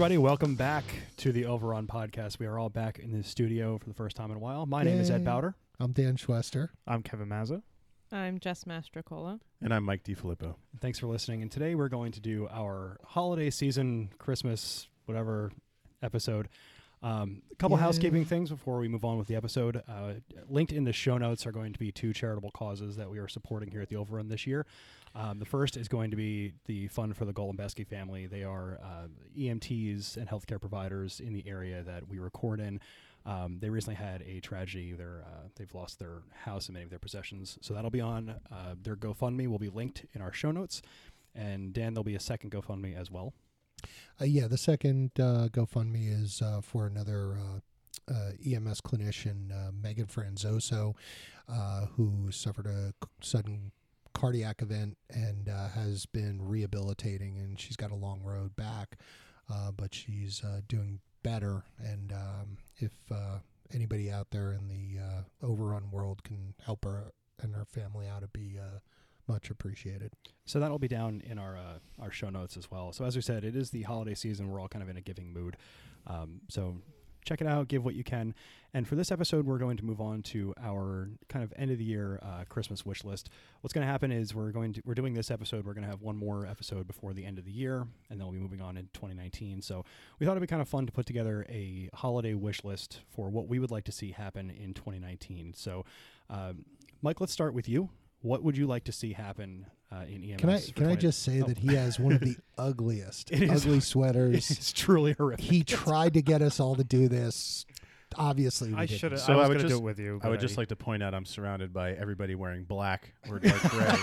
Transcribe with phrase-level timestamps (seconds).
[0.00, 0.16] everybody.
[0.16, 0.84] Welcome back
[1.18, 2.38] to the Overrun podcast.
[2.38, 4.64] We are all back in the studio for the first time in a while.
[4.64, 5.24] My name is Ed Yay.
[5.26, 5.54] Bowder.
[5.78, 6.70] I'm Dan Schwester.
[6.86, 7.60] I'm Kevin Mazza.
[8.10, 9.40] I'm Jess Mastrocola.
[9.60, 10.54] And I'm Mike DiFilippo.
[10.80, 11.42] Thanks for listening.
[11.42, 15.52] And today we're going to do our holiday season, Christmas, whatever
[16.02, 16.48] episode.
[17.02, 17.82] Um, a couple Yeah.
[17.82, 19.82] housekeeping things before we move on with the episode.
[19.86, 20.14] Uh,
[20.48, 23.28] linked in the show notes are going to be two charitable causes that we are
[23.28, 24.64] supporting here at the Overrun this year.
[25.14, 28.26] Um, the first is going to be the Fund for the Golembeski family.
[28.26, 32.80] They are uh, EMTs and healthcare providers in the area that we record in.
[33.26, 34.92] Um, they recently had a tragedy.
[34.92, 37.58] They're, uh, they've lost their house and many of their possessions.
[37.60, 39.46] So that'll be on uh, their GoFundMe.
[39.48, 40.80] Will be linked in our show notes.
[41.34, 43.34] And Dan, there'll be a second GoFundMe as well.
[44.20, 47.36] Uh, yeah, the second uh, GoFundMe is uh, for another
[48.10, 50.94] uh, EMS clinician, uh, Megan Franzoso,
[51.48, 53.72] uh, who suffered a sudden
[54.20, 58.98] cardiac event and uh, has been rehabilitating, and she's got a long road back,
[59.50, 61.64] uh, but she's uh, doing better.
[61.78, 63.38] And um, if uh,
[63.72, 67.12] anybody out there in the uh, overrun world can help her
[67.42, 68.58] and her family out, it'd be
[69.26, 70.12] much appreciated.
[70.44, 71.56] So that'll be down in our
[71.98, 72.92] our show notes as well.
[72.92, 74.50] So as we said, it is the holiday season.
[74.50, 75.56] We're all kind of in a giving mood.
[76.06, 76.76] Um, so
[77.24, 78.34] check it out, give what you can.
[78.72, 81.78] And for this episode, we're going to move on to our kind of end of
[81.78, 83.28] the year uh, Christmas wish list.
[83.60, 85.66] What's going to happen is we're going to we're doing this episode.
[85.66, 88.26] We're going to have one more episode before the end of the year, and then
[88.26, 89.60] we'll be moving on in 2019.
[89.62, 89.84] So
[90.18, 93.28] we thought it'd be kind of fun to put together a holiday wish list for
[93.28, 95.54] what we would like to see happen in 2019.
[95.54, 95.84] So,
[96.28, 96.64] um,
[97.02, 97.90] Mike, let's start with you.
[98.22, 100.40] What would you like to see happen uh, in EMS?
[100.40, 101.46] Can I for can I just say Oh.
[101.46, 104.50] that he has one of the ugliest It is- ugly sweaters.
[104.50, 105.44] It's truly horrific.
[105.44, 107.66] he tried to get us all to do this.
[108.16, 109.20] Obviously, we I should have.
[109.20, 110.16] So I was I would going to do it with you.
[110.16, 113.38] I but would just like to point out I'm surrounded by everybody wearing black or
[113.38, 113.94] dark gray.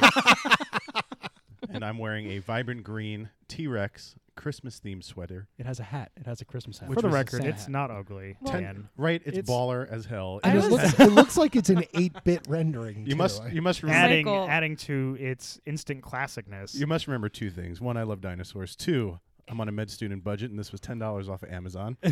[1.77, 5.47] And I'm wearing a vibrant green T Rex Christmas themed sweater.
[5.57, 6.11] It has a hat.
[6.15, 6.89] It has a Christmas hat.
[6.89, 7.69] For the was a record, Santa it's hat.
[7.71, 8.37] not ugly.
[8.41, 8.89] Well- Dan.
[8.95, 10.39] Right, it's, It's- baller as hell.
[10.43, 12.99] I And It it was- looks, it looks like it's an eight-bit rendering.
[13.05, 13.15] you too.
[13.15, 16.75] must you must remember adding Michael- adding to its instant classicness.
[16.75, 17.81] you must remember two things.
[17.81, 18.75] One, I love dinosaurs.
[18.75, 21.97] Two, I'm on a med student budget, and this was ten dollars off of Amazon.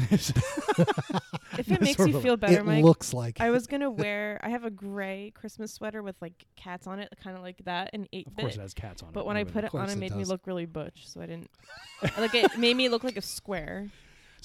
[1.58, 3.40] If it makes you feel better, it Mike, looks like.
[3.40, 4.40] I was gonna wear.
[4.44, 7.92] I have a gray Christmas sweater with like cats on it, kind of like that,
[7.94, 8.60] and eight Of course, bit.
[8.60, 9.14] it has cats on it.
[9.14, 11.28] But when I put it on, it it made me look really butch, so I
[11.28, 11.50] didn't.
[12.18, 13.90] like it made me look like a square,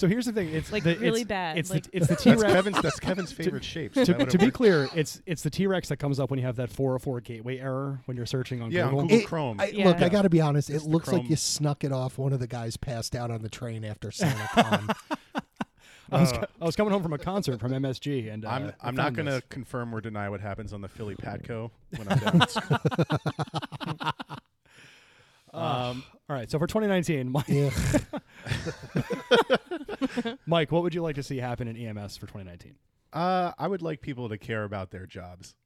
[0.01, 0.49] so here's the thing.
[0.49, 1.59] It's like the, really it's, bad.
[1.59, 2.43] It's like the it's the T Rex.
[2.55, 3.95] Kevin's that's Kevin's favorite shape.
[3.95, 6.47] so To, to be clear, it's it's the T Rex that comes up when you
[6.47, 9.03] have that 404 gateway error when you're searching on Yeah, on Google.
[9.03, 9.61] Google It- Chrome.
[9.61, 9.89] I, Yeah.
[9.89, 10.71] Look, I got to be honest.
[10.71, 12.17] It's it looks like you snuck it off.
[12.17, 14.89] One of the guys passed out on the train after Santa Con.
[16.13, 18.67] I was Uh, I was coming home from a concert from MSG, and uh, I'm
[18.69, 22.09] I I'm not going to confirm or deny what happens on the Philly Patco when
[22.09, 22.19] I'm
[23.99, 24.13] down.
[25.53, 27.49] Um, all right, so for 2019, Mike.
[30.47, 32.77] Mike, what would you like to see happen in EMS for 2019?
[33.13, 35.57] Uh, I would like people to care about their jobs.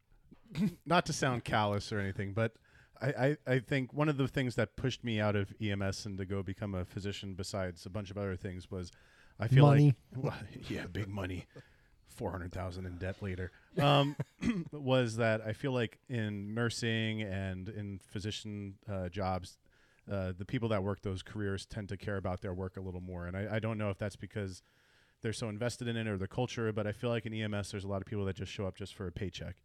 [0.86, 2.52] Not to sound callous or anything, but
[2.98, 6.16] I, I, I think one of the things that pushed me out of EMS and
[6.16, 8.90] to go become a physician, besides a bunch of other things, was
[9.38, 9.94] I feel Money.
[10.14, 10.34] like, well,
[10.70, 11.44] yeah, big money,
[12.08, 13.52] four hundred thousand in debt later.
[13.78, 14.16] Um,
[14.72, 19.58] was that I feel like in nursing and in physician uh, jobs,
[20.10, 23.00] uh, the people that work those careers tend to care about their work a little
[23.00, 24.62] more, and I, I don't know if that's because
[25.22, 27.84] they're so invested in it or the culture, but I feel like in EMS there's
[27.84, 29.56] a lot of people that just show up just for a paycheck.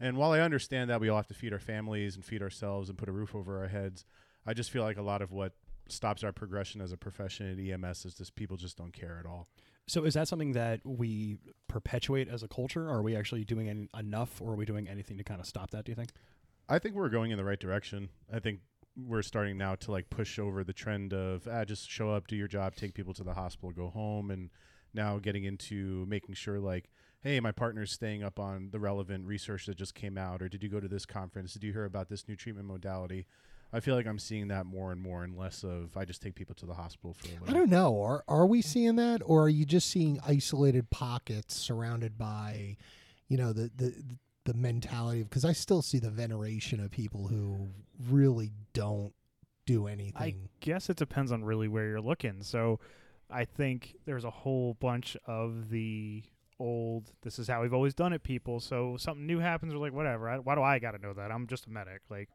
[0.00, 2.88] And while I understand that we all have to feed our families and feed ourselves
[2.88, 4.04] and put a roof over our heads,
[4.44, 5.52] I just feel like a lot of what
[5.88, 9.26] stops our progression as a profession at EMS is just people just don't care at
[9.26, 9.48] all.
[9.86, 12.90] So is that something that we perpetuate as a culture?
[12.90, 15.70] Are we actually doing any, enough, or are we doing anything to kind of stop
[15.70, 15.84] that?
[15.84, 16.10] Do you think?
[16.68, 18.08] I think we're going in the right direction.
[18.32, 18.60] I think
[18.96, 22.36] we're starting now to like push over the trend of ah, just show up, do
[22.36, 24.50] your job, take people to the hospital, go home, and
[24.94, 29.66] now getting into making sure like, hey, my partner's staying up on the relevant research
[29.66, 31.52] that just came out, or did you go to this conference?
[31.52, 33.26] Did you hear about this new treatment modality?
[33.72, 36.34] I feel like I'm seeing that more and more, and less of I just take
[36.34, 37.48] people to the hospital for a little.
[37.48, 38.00] I don't know.
[38.00, 42.76] Are are we seeing that, or are you just seeing isolated pockets surrounded by,
[43.28, 43.92] you know, the the
[44.46, 45.28] the mentality of?
[45.28, 47.68] Because I still see the veneration of people who
[48.08, 49.12] really don't
[49.66, 50.14] do anything.
[50.16, 52.42] I guess it depends on really where you're looking.
[52.42, 52.80] So
[53.30, 56.22] I think there's a whole bunch of the
[56.58, 59.92] old this is how we've always done it people so something new happens we're like
[59.92, 62.30] whatever I, why do i gotta know that i'm just a medic like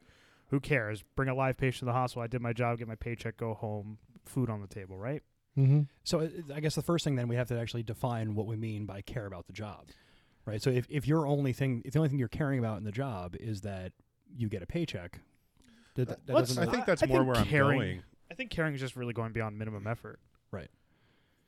[0.52, 2.94] who cares bring a live patient to the hospital i did my job get my
[2.94, 5.24] paycheck go home food on the table right
[5.58, 5.82] mm-hmm.
[6.04, 8.86] So I guess the first thing then we have to actually define what we mean
[8.86, 9.88] by care about the job,
[10.46, 10.62] right?
[10.62, 12.92] So if, if your only thing, if the only thing you're caring about in the
[12.92, 13.92] job is that
[14.36, 15.20] you get a paycheck,
[15.96, 18.04] that, that doesn't I think that's I more think where I'm caring- going.
[18.32, 20.20] i think caring is just really going beyond minimum effort
[20.52, 20.70] Right.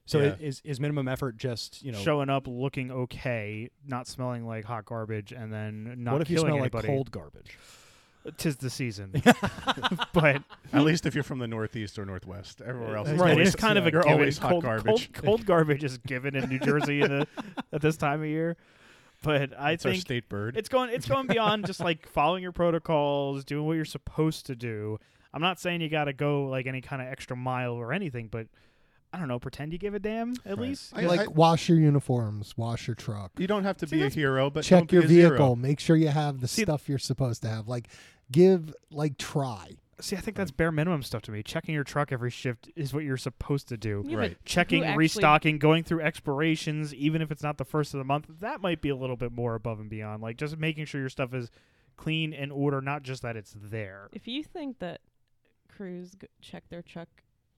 [0.05, 0.35] So Yeah.
[0.39, 1.97] is is minimum effort just you know?
[1.99, 6.39] showing up looking okay, not smelling like hot garbage, and then not what if you
[6.39, 6.87] smell anybody.
[6.87, 7.57] like cold garbage?
[8.37, 9.11] Tis the season,
[10.13, 10.41] but
[10.71, 13.85] At least if you're from the Northeast or Northwest, everywhere else, right, it's kind of
[13.85, 14.13] a you're given.
[14.17, 15.11] always hot cold, garbage.
[15.13, 17.27] Cold, cold garbage is given in New Jersey in a,
[17.73, 18.55] at this time of year.
[19.23, 20.55] But I It's our think state bird.
[20.57, 24.55] it's going it's going beyond just like following your protocols, doing what you're supposed to
[24.55, 24.99] do.
[25.33, 28.27] I'm not saying you got to go like any kind of extra mile or anything,
[28.27, 28.47] but
[29.11, 30.59] I don't know, pretend you give a damn at Right.
[30.59, 30.93] least.
[30.95, 34.03] I- like I- wash your uniforms, wash your truck, you don't have to See, be
[34.03, 35.29] a hero, but check don't be your a zero.
[35.29, 37.67] vehicle, make sure you have the See- stuff you're supposed to have.
[37.67, 37.87] Like
[38.31, 39.77] give like try.
[39.99, 41.43] See, I think that's bare minimum stuff to me.
[41.43, 44.03] Checking your truck every shift is what you're supposed to do.
[44.05, 44.37] Yeah, Right.
[44.45, 48.27] Checking, actually- restocking, going through expirations, even if it's not the first of the month,
[48.39, 50.21] that might be a little bit more above and beyond.
[50.23, 51.51] Like just making sure your stuff is
[51.95, 54.09] clean and order, not just that it's there.
[54.11, 55.01] If you think that
[55.69, 57.09] crews g- check their truck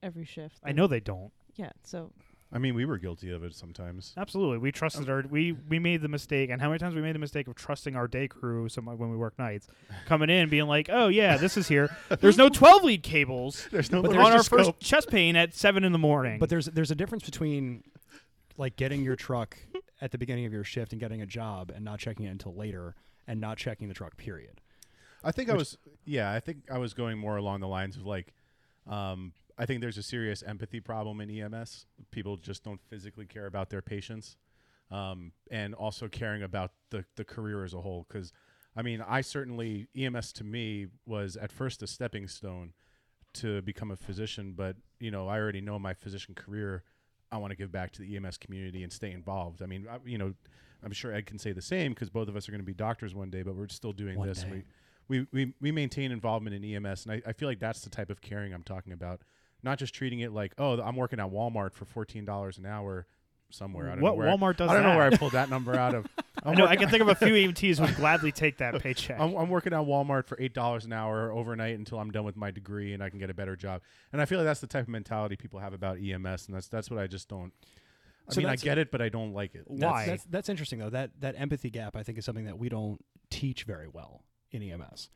[0.02, 1.32] every shift, I know they don't.
[1.54, 2.12] Yeah, so
[2.52, 4.14] I mean, we were guilty of it sometimes.
[4.16, 7.14] Absolutely, we trusted our we we made the mistake, and how many times we made
[7.14, 9.66] the mistake of trusting our day crew, some when we work nights,
[10.06, 13.90] coming in being like, "Oh yeah, this is here." There's no 12 lead cables There's
[13.90, 14.80] no But on our there's first scope.
[14.80, 16.38] chest pain at seven in the morning.
[16.38, 17.82] But there's there's a difference between
[18.56, 19.56] like getting your truck
[20.00, 22.54] at the beginning of your shift and getting a job and not checking it until
[22.54, 22.94] later
[23.26, 24.16] and not checking the truck.
[24.16, 24.60] Period.
[25.24, 28.06] I think I was, yeah, I think I was going more along the lines of
[28.06, 28.32] like,
[28.86, 31.86] um, I think there's a serious empathy problem in EMS.
[32.10, 34.36] People just don't physically care about their patients,
[34.90, 38.06] um, and also caring about the the career as a whole.
[38.08, 38.32] Because,
[38.76, 42.72] I mean, I certainly EMS to me was at first a stepping stone
[43.34, 46.84] to become a physician, but you know, I already know my physician career.
[47.32, 49.60] I want to give back to the EMS community and stay involved.
[49.62, 50.34] I mean, I, you know,
[50.82, 52.74] I'm sure Ed can say the same because both of us are going to be
[52.74, 54.44] doctors one day, but we're still doing One this.
[54.44, 54.62] We,
[55.08, 58.10] we, we, we maintain involvement in EMS, and I, I feel like that's the type
[58.10, 59.22] of caring I'm talking about.
[59.66, 63.06] Not just treating it like, oh, I'm working at Walmart for fourteen dollars an hour
[63.50, 63.86] somewhere.
[63.88, 64.88] I don't what know where Walmart does I, I don't that?
[64.92, 66.06] know where I pulled that number out of.
[66.42, 68.58] I I'm, know work- I can think of a few EMTs who would gladly take
[68.58, 69.18] that paycheck.
[69.20, 72.36] I'm, I'm working at Walmart for eight dollars an hour overnight until I'm done with
[72.36, 73.82] my degree and I can get a better job.
[74.12, 76.68] And I feel like that's the type of mentality people have about EMS, and that's
[76.68, 77.52] that's what I just don't.
[78.28, 79.64] I So mean, I get it, but I don't like it.
[79.66, 80.06] Why?
[80.06, 80.90] That's, that's that's interesting though.
[80.90, 84.22] That that empathy gap I think is something that we don't teach very well
[84.52, 85.10] in EMS.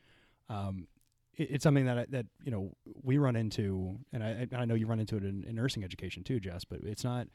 [0.48, 0.99] Um, it,
[1.48, 2.72] it's something that that you know
[3.02, 5.84] we run into, and I I I know you run into it in, in nursing
[5.84, 6.64] education too, Jess.
[6.64, 7.28] But it's not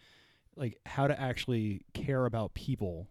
[0.56, 3.08] like how to actually care about people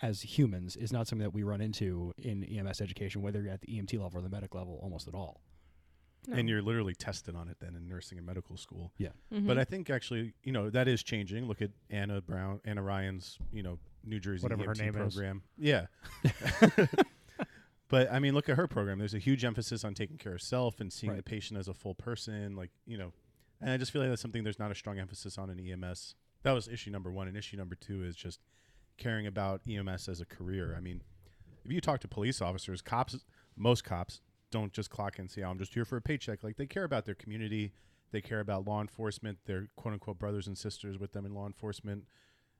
[0.00, 3.60] as humans is not something that we run into in EMS education, whether you're at
[3.62, 5.40] the EMT level or the medic level, almost at all.
[6.28, 6.36] no.
[6.36, 8.92] And you're literally tested on it then in nursing and medical school.
[8.98, 9.46] Mhm.
[9.46, 11.46] But I think actually, you know, that is changing.
[11.46, 15.14] Look at Anna Brown, Anna Ryan's, you know, New Jersey Whatever her EMT name is.
[15.14, 15.42] program.
[15.56, 15.86] Yeah.
[17.88, 18.98] but I mean, look at her program.
[18.98, 21.74] There's a huge emphasis on taking care of self and seeing the patient as a
[21.74, 22.54] full person.
[22.54, 23.12] Like, you know,
[23.60, 26.14] and I just feel like that's something there's not a strong emphasis on in EMS.
[26.42, 27.28] That was issue number one.
[27.28, 28.40] And issue number two is just
[28.98, 30.74] caring about EMS as a career.
[30.76, 31.02] I mean,
[31.64, 33.16] if you talk to police officers, cops,
[33.56, 34.20] most cops
[34.50, 36.44] don't just clock in and say, oh, I'm just here for a paycheck.
[36.44, 37.72] Like, they care about their community.
[38.10, 41.46] They care about law enforcement, their quote unquote brothers and sisters with them in law
[41.46, 42.04] enforcement.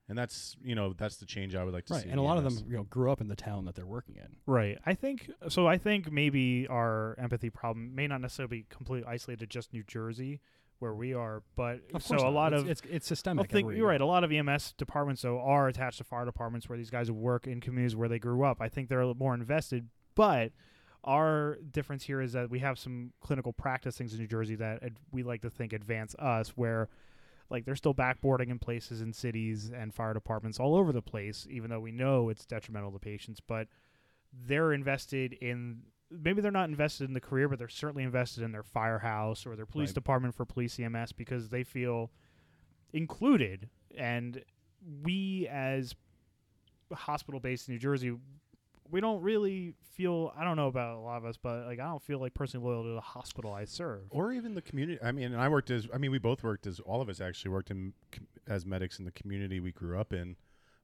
[0.09, 2.09] And that's, you know, that's the change I would like to Right, see.
[2.09, 4.17] and a lot of them you know grew up in the town that they're working
[4.17, 4.37] in.
[4.47, 4.79] Right.
[4.87, 5.67] I think so.
[5.67, 9.83] I think maybe our empathy problem may not necessarily be completely isolated to just New
[9.83, 10.41] Jersey,
[10.79, 12.33] where we are, but Of so a not.
[12.33, 13.51] lot it's, of it's it's I systemic.
[13.51, 14.01] think you're right.
[14.01, 17.47] A lot of EMS departments though are attached to fire departments where these guys work
[17.47, 18.63] in communities where they grew up.
[18.63, 20.53] I think they're a little more invested, but
[21.05, 24.83] our difference here is that we have some clinical practice things in New Jersey that
[24.83, 26.89] ad- we like to think advance us where
[27.51, 31.47] like they're still backboarding in places in cities and fire departments all over the place
[31.51, 33.69] even though we know it's detrimental to patients but
[34.47, 38.53] they're invested in maybe they're not invested in the career but they're certainly invested in
[38.53, 39.95] their firehouse or their police Right.
[39.95, 42.11] department for police EMS because they feel
[42.93, 44.43] included and
[45.03, 45.95] we as
[46.93, 48.17] hospital based in New Jersey
[48.91, 51.85] we don't really feel I don't know about a lot of us but like I
[51.87, 54.03] don't feel like personally loyal to the hospital I serve.
[54.11, 54.99] or even the community.
[55.03, 57.21] I mean, and I worked as I mean, we both worked as all of us
[57.21, 57.93] actually worked in
[58.47, 60.37] as medics in the community we grew up in,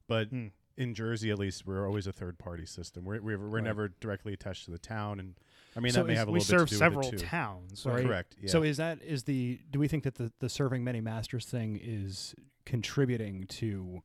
[0.07, 0.47] but Hmm.
[0.77, 3.05] in Jersey at least we're always a third party system.
[3.05, 3.63] We're we're, we're Right.
[3.63, 5.35] never directly attached to the town, and
[5.77, 7.13] I mean So that may have a we little serve bit to do several with
[7.15, 7.25] it too.
[7.25, 7.95] towns, Right.
[7.95, 8.05] right?
[8.05, 8.35] Correct.
[8.39, 8.49] Yeah.
[8.49, 11.79] So is that is the do we think that the the serving many masters thing
[11.81, 12.35] is
[12.65, 14.01] contributing to,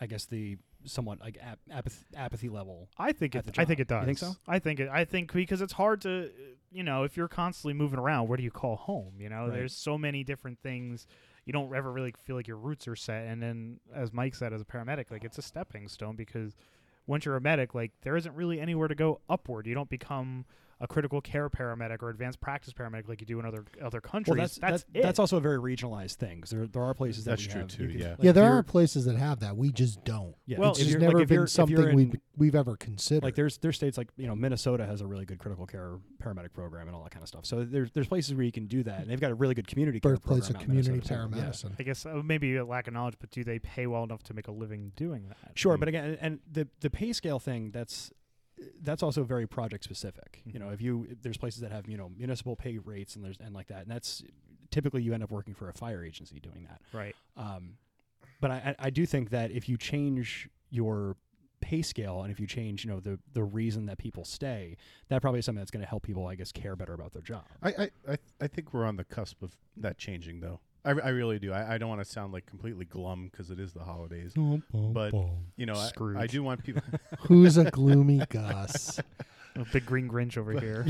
[0.00, 2.88] I guess the somewhat like ap- apathy, apathy level?
[2.98, 3.46] I think it.
[3.58, 4.00] I think it does.
[4.02, 4.32] You think so?
[4.46, 4.88] I think it.
[4.90, 6.30] I think because it's hard to,
[6.70, 9.14] you know, if you're constantly moving around, where do you call home?
[9.18, 9.52] You know, Right.
[9.52, 11.06] there's so many different things.
[11.44, 13.26] You don't ever really feel like your roots are set.
[13.26, 16.54] And then, as Mike said, as a paramedic, like it's a stepping stone because
[17.06, 19.66] once you're a medic, like there isn't really anywhere to go upward.
[19.66, 20.44] You don't become
[20.82, 24.36] a critical care paramedic or advanced practice paramedic like you do in other other countries.
[24.36, 26.40] Well, that's that's that's, that's also a very regionalized thing.
[26.40, 28.08] 'cause there there are places that That's we true have- too, you can- yeah.
[28.10, 29.56] like, yeah, there you're- places that have that.
[29.56, 30.34] We just don't.
[30.44, 33.22] Yeah, Well, it's just never like been something you're in- we've we've ever considered.
[33.22, 36.52] like there's there's states like you know Minnesota has a really good critical care paramedic
[36.52, 37.46] program and all that kind of stuff.
[37.46, 39.68] So there's there's places where you can do that, and they've got a really good
[39.68, 41.36] community care birthplace of program out community Minnesota, too.
[41.38, 41.44] Yeah.
[41.46, 41.72] paramedicine.
[41.78, 44.34] I guess uh, maybe a lack of knowledge, but do they pay well enough to
[44.34, 45.56] make a living doing that?
[45.56, 45.80] Sure, Mm.
[45.80, 48.10] but again, and the the pay scale thing that's
[48.82, 50.42] that's also very project specific.
[50.44, 53.36] You know, if you there's places that have you know municipal pay rates and there's
[53.38, 54.22] and like that, and that's
[54.70, 56.80] typically you end up working for a fire agency doing that.
[56.92, 57.16] Right.
[57.36, 57.76] Um,
[58.40, 61.16] but I, I I do think that if you change your
[61.60, 64.76] pay scale and if you change you know the the reason that people stay,
[65.08, 67.22] that probably is something that's going to help people I guess care better about their
[67.22, 67.44] job.
[67.62, 70.60] I, I, I, I think we're on the cusp of that changing, though.
[70.84, 71.52] I, I really do.
[71.52, 74.32] I, I don't want to sound like completely glum because it is the holidays.
[74.92, 75.12] But-
[75.56, 75.90] You know, I,
[76.22, 76.82] I do want people.
[77.20, 78.98] Who's a gloomy Gus?
[79.54, 80.86] A big green Grinch over here.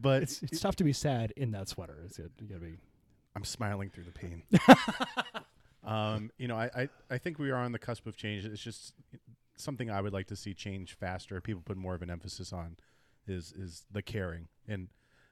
[0.00, 1.96] but It's it's tough to be sad in that sweater.
[2.06, 2.76] It's you got to be
[3.36, 4.42] I'm smiling through the pain.
[5.84, 8.44] um, you know, I, I, I think we are on the cusp of change.
[8.44, 8.94] It's just
[9.56, 11.40] something I would like to see change faster.
[11.40, 12.76] People put more of an emphasis on
[13.26, 14.48] is is the caring.
[14.66, 14.88] And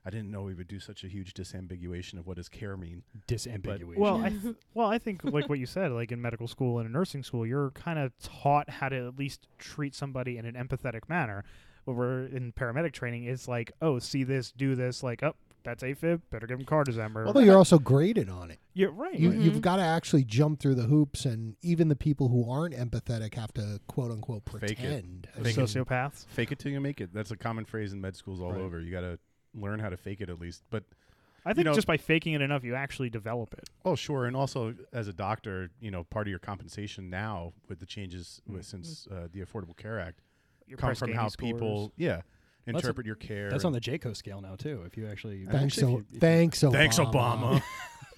[0.06, 3.02] I didn't know we would do such a huge disambiguation of what does care mean.
[3.26, 3.96] disambiguation.
[3.98, 6.86] Well, I th- well, I think like what you said, like in medical school and
[6.86, 10.54] in nursing school, you're kind of taught how to at least treat somebody in an
[10.54, 11.44] empathetic manner.
[11.84, 15.84] Where we're in paramedic training, it's like, oh, see this, do this, like, oh, that's
[15.84, 17.14] AFib, better give him cardizem.
[17.14, 18.58] Or, Well, you're also graded on it.
[18.74, 19.16] you're right.
[19.18, 19.44] You, Mhm.
[19.44, 23.34] You've got to actually jump through the hoops, and even the people who aren't empathetic
[23.34, 24.76] have to quote unquote Fake it.
[24.78, 25.28] pretend.
[25.34, 25.68] Fake mean, it.
[25.68, 26.26] sociopaths.
[26.26, 27.12] Fake it till you make it.
[27.14, 28.60] That's a common phrase in med schools all Right.
[28.60, 28.80] over.
[28.80, 29.18] You got to
[29.56, 30.62] learn how to fake it at least.
[30.70, 30.84] But
[31.44, 33.68] I think know- just by faking it enough, you actually develop it.
[33.84, 34.26] oh, sure.
[34.26, 38.40] And also as a doctor, you know, part of your compensation now with the changes
[38.48, 40.20] with, since uh, the Affordable Care Act
[40.66, 41.52] Your come from how scores.
[41.52, 42.22] people, yeah,
[42.64, 43.48] That's a- interpret your care.
[43.50, 44.82] that's on the JCO scale now too.
[44.86, 46.72] If you actually Thanks, actually, o- if you- if thanks, Obama.
[46.72, 47.62] Thanks, Obama.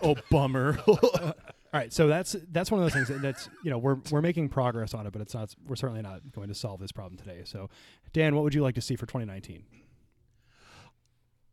[0.03, 0.79] oh, bummer.
[1.71, 4.23] All right, so that's that's one of those things that, that's you know we're we're
[4.23, 7.19] making progress on it, but it's not we're certainly not going to solve this problem
[7.19, 7.43] today.
[7.45, 7.69] So,
[8.15, 9.65] Dan, what would you like to see for 2019?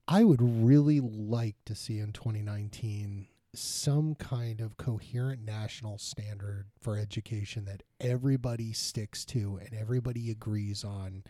[0.07, 6.97] I would really like to see in 2019 some kind of coherent national standard for
[6.97, 11.23] education that everybody sticks to and everybody agrees on.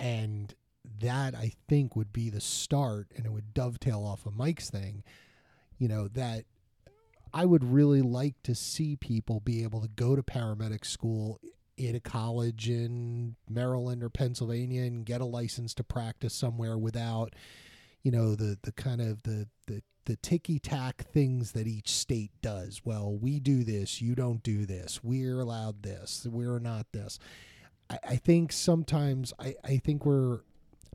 [0.00, 0.54] And
[1.00, 5.02] that I think would be the start, and it would dovetail off of Mike's thing,
[5.78, 6.44] you know, that
[7.32, 11.40] I would really like to see people be able to go to paramedic school
[11.76, 17.34] in a college in Maryland or Pennsylvania and get a license to practice somewhere without
[18.04, 22.30] you know the the kind of the the the ticky tack things that each state
[22.42, 22.82] does.
[22.84, 25.02] Well, we do this, you don't do this.
[25.02, 27.18] We're allowed this, we're not this.
[27.90, 30.40] I, I think sometimes I, I think we're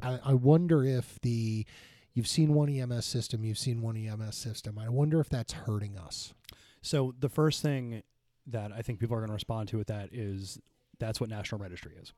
[0.02, 1.66] I, I wonder if the
[2.14, 4.78] you've seen one EMS system, you've seen one EMS system.
[4.78, 6.34] I wonder if that's hurting us.
[6.82, 8.04] So the first thing
[8.48, 10.60] that I think people are going to respond to with that is
[11.00, 12.14] that's what National Registry is.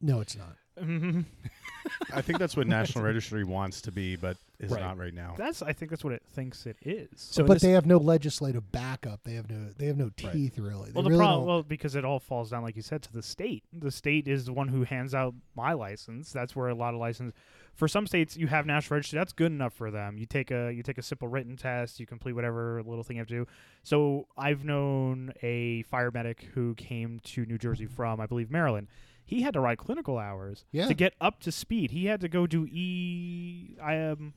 [0.00, 0.56] No, it's not.
[0.80, 1.20] Mm-hmm.
[2.14, 4.80] I think that's what National Registry wants to be, but is Right.
[4.80, 5.34] not right now.
[5.36, 7.08] That's I think that's what it thinks it is.
[7.16, 9.24] So but this- they have no legislative backup.
[9.24, 10.32] They have no they have no Right.
[10.32, 10.86] teeth really.
[10.86, 13.02] They well, the really problem, don't- well, because it all falls down, like you said,
[13.02, 13.64] to the state.
[13.72, 16.32] The state is the one who hands out my license.
[16.32, 17.34] That's where a lot of license.
[17.74, 19.18] For some states, you have national registry.
[19.18, 20.18] That's good enough for them.
[20.18, 21.98] You take a you take a simple written test.
[21.98, 23.46] You complete whatever little thing you have to do.
[23.82, 28.86] So I've known a fire medic who came to New Jersey from, I believe, Maryland.
[29.24, 30.86] He had to ride clinical hours Yeah.
[30.88, 31.90] to get up to speed.
[31.92, 33.76] He had to go do e.
[33.82, 34.34] I um.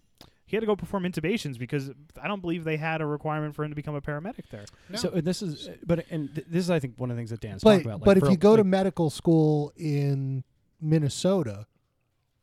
[0.48, 1.90] He had to go perform intubations because
[2.22, 4.66] I don't believe they had a requirement for him to become a paramedic there.
[4.94, 7.32] So uh, this is, but and th- this is I think one of the things
[7.32, 8.02] that Dan's but talking about.
[8.02, 10.44] like, but if for- you go to medical school in
[10.80, 11.66] Minnesota,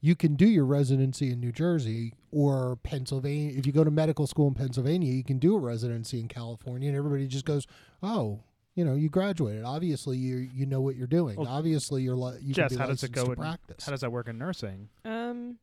[0.00, 3.52] you can do your residency in New Jersey or Pennsylvania.
[3.56, 6.88] If you go to medical school in Pennsylvania, you can do a residency in California,
[6.88, 7.68] and everybody just goes,
[8.02, 8.40] "Oh,
[8.74, 9.64] you know, you graduated.
[9.64, 11.36] Obviously, you you know what you're doing.
[11.36, 13.84] Well, Obviously, you're li- you Jess, can be how does it licensed go in- practice."
[13.84, 14.88] How does that work in nursing?
[15.04, 15.58] Um,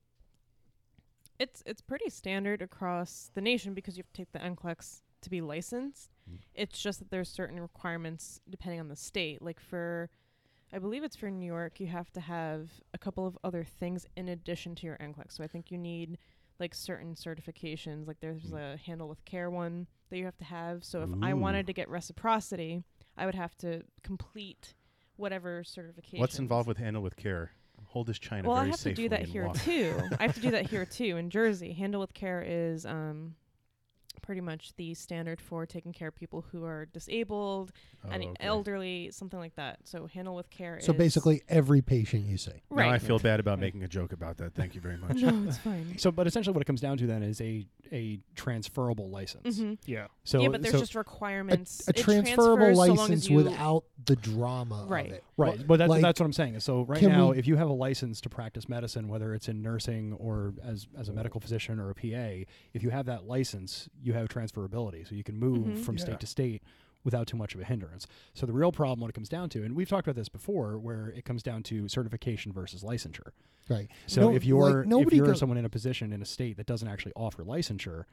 [1.39, 5.30] it's it's pretty standard across the nation because you have to take the NCLEX to
[5.30, 6.10] be licensed.
[6.30, 6.38] Mm.
[6.54, 9.42] It's just that there's certain requirements depending on the state.
[9.42, 10.10] Like for,
[10.74, 14.06] I believe it's for New York, you have to have a couple of other things
[14.16, 15.32] in addition to your NCLEX.
[15.34, 16.18] So I think you need
[16.60, 18.06] like certain certifications.
[18.08, 18.74] Like there's Mm.
[18.75, 20.84] a handle with care one that you have to have.
[20.84, 22.84] So if I wanted to get reciprocity,
[23.20, 24.74] I would have to complete
[25.18, 26.20] whatever certification.
[26.20, 27.52] What's involved with handle with care?
[27.88, 29.58] Hold this china Well, I have to do that here walk.
[29.58, 30.00] too.
[30.20, 31.74] I have to do that here too in Jersey.
[31.74, 33.36] Handle with care is um,
[34.30, 37.72] pretty much the standard for taking care of people who are disabled,
[38.06, 38.34] Oh, and okay.
[38.42, 39.80] elderly, something like that.
[39.86, 40.80] So handle with care.
[40.82, 42.52] So is- basically, every patient you see.
[42.70, 42.92] Now right?
[42.92, 44.54] I feel bad about making a joke about that.
[44.54, 45.16] Thank you very much.
[45.18, 45.98] no, it's fine.
[45.98, 49.58] So, but essentially, what it comes down to then is a a transferable license.
[49.58, 50.08] hmm Yeah.
[50.24, 51.88] So, yeah, but there's so, just requirements.
[51.88, 55.08] a It transferable transfers so license without the drama Right.
[55.08, 55.24] of it.
[55.38, 55.66] right.
[55.68, 56.60] But that's like- that's what I'm saying.
[56.60, 59.64] So right now, we- if you have a license to practice medicine, whether it's in
[59.64, 63.90] nursing or as as a medical physician or a PA, if you have that license,
[64.02, 65.78] you have transferability, so you can move Mhm.
[65.80, 66.04] from Yeah.
[66.04, 66.64] state to state
[67.04, 68.06] without too much of a hindrance.
[68.34, 70.78] So the real problem when it comes down to, and we've talked about this before,
[70.78, 73.32] where it comes down to certification versus licensure.
[73.70, 73.90] Right.
[74.08, 76.26] So No, if you're like, nobody if you're go- someone in a position in a
[76.26, 78.04] state that doesn't actually offer licensure,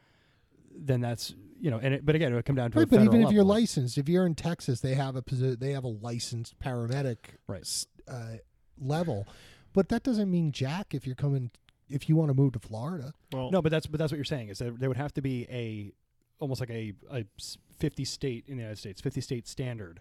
[0.79, 2.89] then that's you know, and it, but again, it would come down to a Right,
[2.91, 5.59] but even federal if you're level, licensed, if you're in Texas, they have a posi-
[5.59, 7.17] they have a licensed paramedic
[7.49, 7.87] Right.
[8.07, 8.37] uh,
[8.79, 9.27] level,
[9.73, 11.51] but that doesn't mean jack if you're coming
[11.89, 13.13] if you want to move to Florida.
[13.33, 15.23] Well, No, but that's but that's what you're saying is that there would have to
[15.23, 15.93] be a
[16.39, 17.25] almost like a, a
[17.79, 20.01] 50 state in the United States, 50 state standard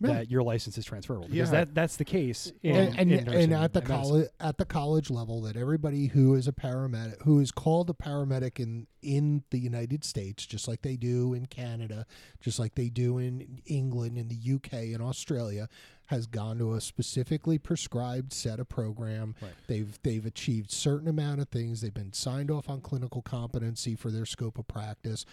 [0.00, 0.14] Yeah.
[0.14, 1.64] that your license is transferable because Yeah.
[1.64, 5.10] that that's the case in, and and, in and at the college at the college
[5.10, 9.58] level that everybody who is a paramedic who is called a paramedic in in the
[9.58, 12.06] United States just like they do in Canada
[12.40, 15.68] just like they do in England in the UK and Australia
[16.06, 19.52] has gone to a specifically prescribed set of program Right.
[19.66, 24.10] they've they've achieved certain amount of things they've been signed off on clinical competency for
[24.10, 25.24] their scope of practice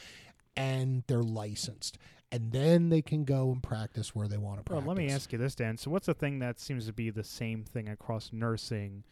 [0.56, 1.98] and they're licensed
[2.32, 5.12] and then they can go and practice where they want to Well, practice let me
[5.12, 5.78] ask you this, Dan.
[5.78, 9.04] So, what's the thing that seems to be the same thing across nursing,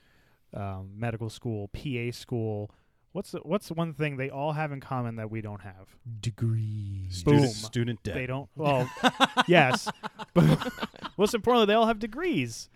[0.56, 2.72] um, medical school, PA school?
[3.14, 5.96] What's the, what's one thing they all have in common that we don't have?
[6.22, 7.52] degrees Student, Boom.
[7.52, 8.16] student debt.
[8.16, 8.50] They don't.
[8.56, 8.90] Well,
[9.48, 9.90] yes,
[10.34, 10.72] but
[11.18, 12.70] most importantly, they all have degrees.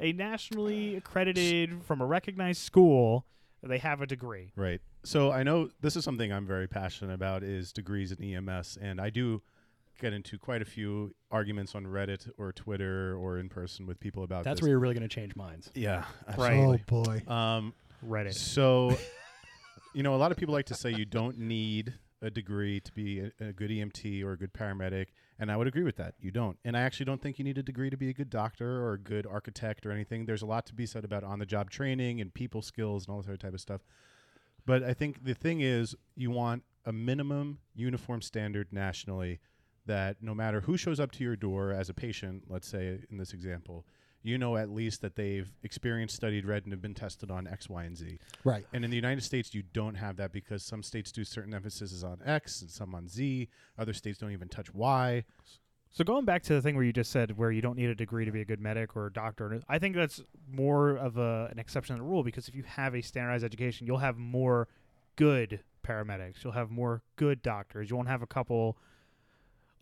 [0.00, 3.24] A nationally accredited from a recognized school,
[3.62, 4.52] they have a degree.
[4.56, 4.80] Right.
[5.04, 9.00] So I know this is something I'm very passionate about is degrees in EMS, and
[9.00, 9.42] I do
[10.00, 14.24] get into quite a few arguments on Reddit or Twitter or in person with people
[14.24, 14.62] about That's this.
[14.62, 15.70] where you're really going to change minds.
[15.74, 16.04] yeah,
[16.36, 16.58] Right.
[16.58, 17.72] oh boy Um,
[18.04, 18.34] Reddit.
[18.34, 18.96] so,
[19.92, 22.92] you know, a lot of people like to say you don't need a degree to
[22.92, 25.06] be a, a good EMT or a good paramedic,
[25.38, 26.14] and I would agree with that.
[26.20, 28.30] You don't, and I actually don't think you need a degree to be a good
[28.30, 30.24] doctor or a good architect or anything.
[30.24, 33.28] There's a lot to be said about on-the-job training and people skills and all that
[33.28, 33.82] other type of stuff.
[34.64, 39.40] But I think the thing is, you want a minimum uniform standard nationally
[39.86, 43.18] that no matter who shows up to your door as a patient, let's say in
[43.18, 43.84] this example,
[44.22, 47.68] you know at least that they've experienced, studied, read, and have been tested on X,
[47.68, 48.18] Y, and Z.
[48.44, 51.54] right And in the United States, you don't have that because some states do certain
[51.54, 53.48] emphasis on X and some on Z.
[53.78, 55.24] Other states don't even touch Y.
[55.94, 57.94] So going back to the thing where you just said where you don't need a
[57.94, 61.48] degree to be a good medic or a doctor, I think that's more of a,
[61.52, 64.68] an exception to the rule because if you have a standardized education, you'll have more
[65.16, 67.90] good paramedics, you'll have more good doctors.
[67.90, 68.78] You won't have a couple.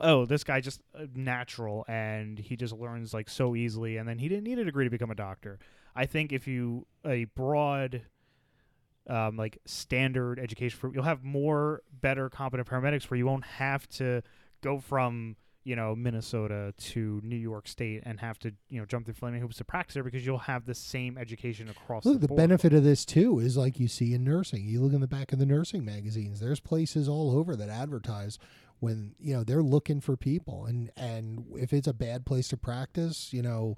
[0.00, 4.18] Oh, this guy just uh, natural and he just learns like so easily, and then
[4.18, 5.58] he didn't need a degree to become a doctor.
[5.94, 8.02] I think if you a broad
[9.08, 13.88] um, like standard education for you'll have more better competent paramedics where you won't have
[13.88, 14.22] to
[14.60, 19.06] go from you know Minnesota to New York State and have to you know jump
[19.06, 22.28] through flaming hoops to practice there because you'll have the same education across Look, the
[22.28, 24.64] the benefit of this too is like you see in nursing.
[24.64, 26.40] You look in the back of the nursing magazines.
[26.40, 28.38] There's places all over that advertise
[28.80, 32.56] when you know they're looking for people, and and if it's a bad place to
[32.56, 33.76] practice, you know,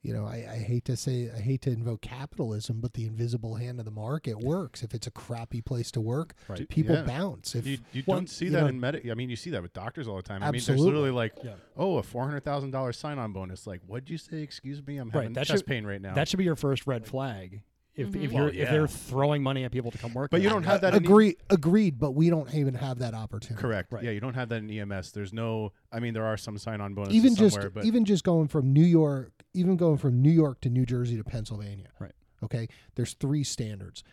[0.00, 3.56] you know, I, I hate to say, I hate to invoke capitalism, but the invisible
[3.56, 4.84] hand of the market works.
[4.84, 6.68] If it's a crappy place to work, Right.
[6.68, 7.02] people Yeah.
[7.02, 7.56] bounce.
[7.56, 9.02] If You, you well, don't see you that know- in med.
[9.10, 10.40] I mean, you see that with doctors all the time.
[10.42, 10.84] I mean, Absolutely.
[10.84, 11.54] there's literally like, Yeah.
[11.76, 13.66] oh, a four hundred thousand dollars sign-on bonus.
[13.66, 14.36] Like, what'd you say?
[14.38, 16.14] Excuse me, I'm Right, having that chest should- pain right now.
[16.14, 17.62] That should be your first red flag.
[17.98, 18.32] If, if Mhm.
[18.32, 20.80] you're Well, if they're throwing money at people to come work, But you don't have
[20.82, 23.60] that in E- agree, agreed, but we don't even have that opportunity.
[23.60, 23.92] correct.
[23.92, 24.04] Right.
[24.04, 25.10] Yeah, you don't have that in EMS.
[25.12, 25.72] There's no.
[25.92, 28.84] I mean, there are some sign-on bonuses even just but even just going from New
[28.84, 31.88] York, even going from New York to New Jersey to Pennsylvania.
[31.98, 32.12] Right.
[32.44, 32.68] Okay.
[32.94, 34.04] There's three standards,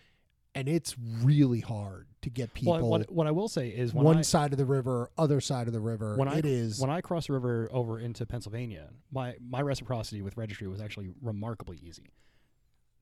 [0.56, 4.04] and it's really hard to get people Well, what, what I will say is when
[4.04, 6.16] one I, side of the river, other side of the river.
[6.18, 10.24] when I it is when I crossed the river over into Pennsylvania, my my reciprocity
[10.24, 12.10] with registry was actually remarkably easy.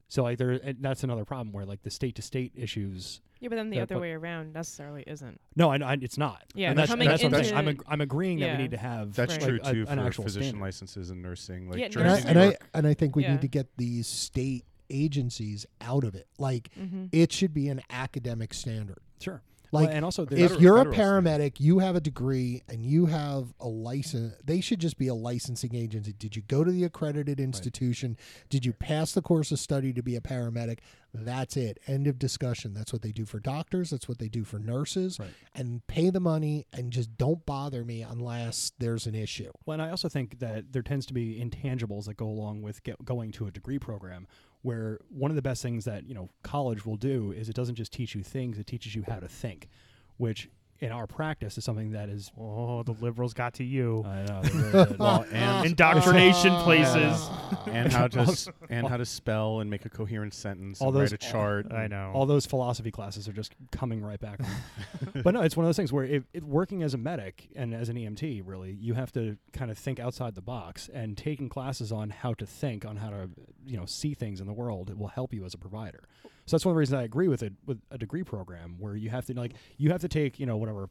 [0.10, 3.20] So like there, and that's another problem where like the state to state issues.
[3.40, 5.40] Yeah, but then the Yeah, other but- way around necessarily isn't.
[5.56, 6.44] No, I, I, it's not.
[6.56, 7.58] Yeah, and that's, coming and that's what I'm.
[7.60, 9.42] I'm, into- ag- I'm agreeing that we need to have that's Right.
[9.42, 10.62] true like, a- too an for physician standard.
[10.66, 11.70] licenses and nursing.
[11.70, 13.32] Like Yeah, and I, and I and I think we Yeah.
[13.34, 16.28] need to get these state agencies out of it.
[16.38, 17.06] Like Mm-hmm.
[17.12, 19.00] it should be an academic standard.
[19.20, 19.42] Sure.
[19.74, 22.86] Like well, and also if federal- you're a federal paramedic, you have a degree and
[22.86, 26.14] you have a license, they should just be a licensing agency.
[26.14, 28.16] Did you go to the accredited institution?
[28.50, 30.78] Did you pass the course of study to be a paramedic?
[31.12, 31.80] That's it.
[31.88, 32.76] End of discussion.
[32.76, 33.90] That's what they do for doctors.
[33.90, 35.20] That's what they do for nurses.
[35.20, 35.30] Right.
[35.56, 39.52] And pay the money and just don't bother me unless there's an issue.
[39.66, 42.84] Well, and I also think that there tends to be intangibles that go along with
[42.84, 44.28] get, going to a degree program,
[44.64, 47.76] where one of the best things that you know college will do is it doesn't
[47.76, 49.70] just teach you things; it teaches you how to think,
[50.18, 50.50] which
[50.84, 52.32] in our practice is something that is.
[52.40, 54.04] Oh, the liberals got to you.
[54.06, 54.42] I know.
[54.42, 55.00] they're very good.
[55.00, 57.30] Well, and Indoctrination Oh, places.
[57.68, 60.82] and how to s- and how to spell and make a coherent sentence.
[60.82, 61.72] All and those- write a chart.
[61.72, 62.12] I know.
[62.14, 64.40] all those philosophy classes are just coming right back.
[65.24, 67.74] but no, it's one of those things where it, it, working as a medic and
[67.74, 70.90] as an EMT, really, you have to kind of think outside the box.
[70.94, 73.30] And taking classes on how to think, on how to
[73.66, 76.04] you know see things in the world, it will help you as a provider.
[76.46, 78.96] So that's one of the reasons I agree with it with a degree program where
[78.96, 80.88] you have to like you have to take you know whatever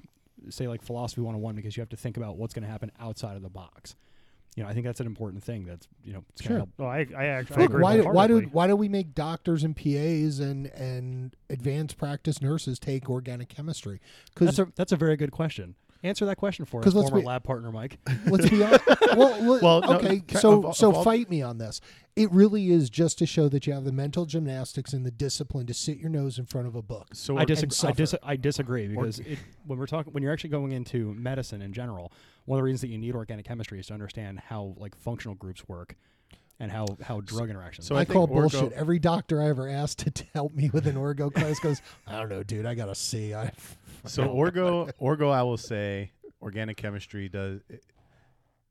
[0.48, 3.36] say like philosophy 101 because you have to think about what's going to happen outside
[3.36, 3.94] of the box.
[4.56, 5.64] You know, I think that's an important thing.
[5.64, 6.48] That's you know, it's Sure.
[6.50, 6.70] going help.
[6.76, 9.14] well, I, I actually I Look, agree why do, why do why do we make
[9.14, 14.00] doctors and PAs and and advanced practice nurses take organic chemistry?
[14.34, 15.74] Because That's a that's a very good question.
[16.04, 17.98] Answer that question for us, 'Cause let's former be- lab partner Mike.
[18.26, 18.82] let's be honest.
[19.16, 20.20] well, well, Well, no, okay.
[20.20, 21.80] ca- so of- so of all- fight me on this.
[22.16, 25.66] It really is just to show that you have the mental gymnastics and the discipline
[25.66, 27.14] to sit your nose in front of a book.
[27.14, 27.88] So I, or- disagree.
[27.88, 31.62] I, dis- I disagree because it, when we're talking when you're actually going into medicine
[31.62, 32.12] in general,
[32.46, 35.36] one of the reasons that you need organic chemistry is to understand how like functional
[35.36, 35.96] groups work
[36.62, 37.86] and how how drug interactions.
[37.88, 38.72] So I, I call orgo- bullshit.
[38.72, 42.12] Every doctor I ever asked to, to help me with an orgo class goes, I
[42.20, 42.64] don't know, dude.
[42.66, 43.34] I got to see.
[43.34, 43.50] I
[44.06, 47.60] So orgo, orgo, I will say, organic chemistry does.
[47.68, 47.82] It,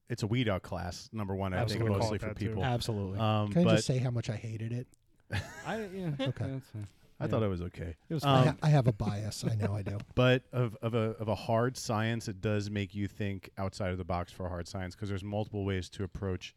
[0.10, 1.10] it's a weed out class.
[1.12, 2.48] Number one, I think mostly for that, too.
[2.50, 2.64] people.
[2.64, 3.20] absolutely.
[3.20, 4.88] Um, can I but just say how much I hated it.
[5.68, 6.46] I, yeah, Okay.
[6.48, 6.88] that's fine.
[7.20, 7.96] I thought it was okay.
[8.10, 9.46] It was I, Um, ha- I have a bias.
[9.50, 10.00] I know I do.
[10.16, 13.98] But of, of a of a hard science, it does make you think outside of
[14.00, 16.56] the box for hard science because there's multiple ways to approach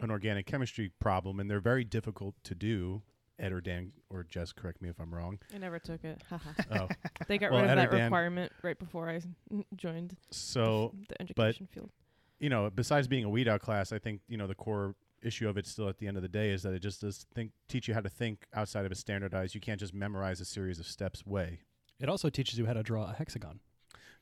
[0.00, 3.02] an organic chemistry problem, and they're very difficult to do.
[3.36, 5.40] Ed or Dan or Jess, correct me if I'm wrong.
[5.52, 6.22] I never took it.
[6.70, 6.86] Oh,
[7.26, 9.20] they got Well, rid of Ed that Dan- requirement right before I
[9.76, 11.90] joined so the education field.
[12.38, 15.48] you know, besides being a weed out class, I think you know the core issue
[15.48, 17.50] of it still at the end of the day is that it just does think
[17.68, 19.52] teach you how to think outside of a standardized.
[19.52, 21.58] You can't just memorize a series of steps way.
[21.98, 23.58] It also teaches you how to draw a hexagon.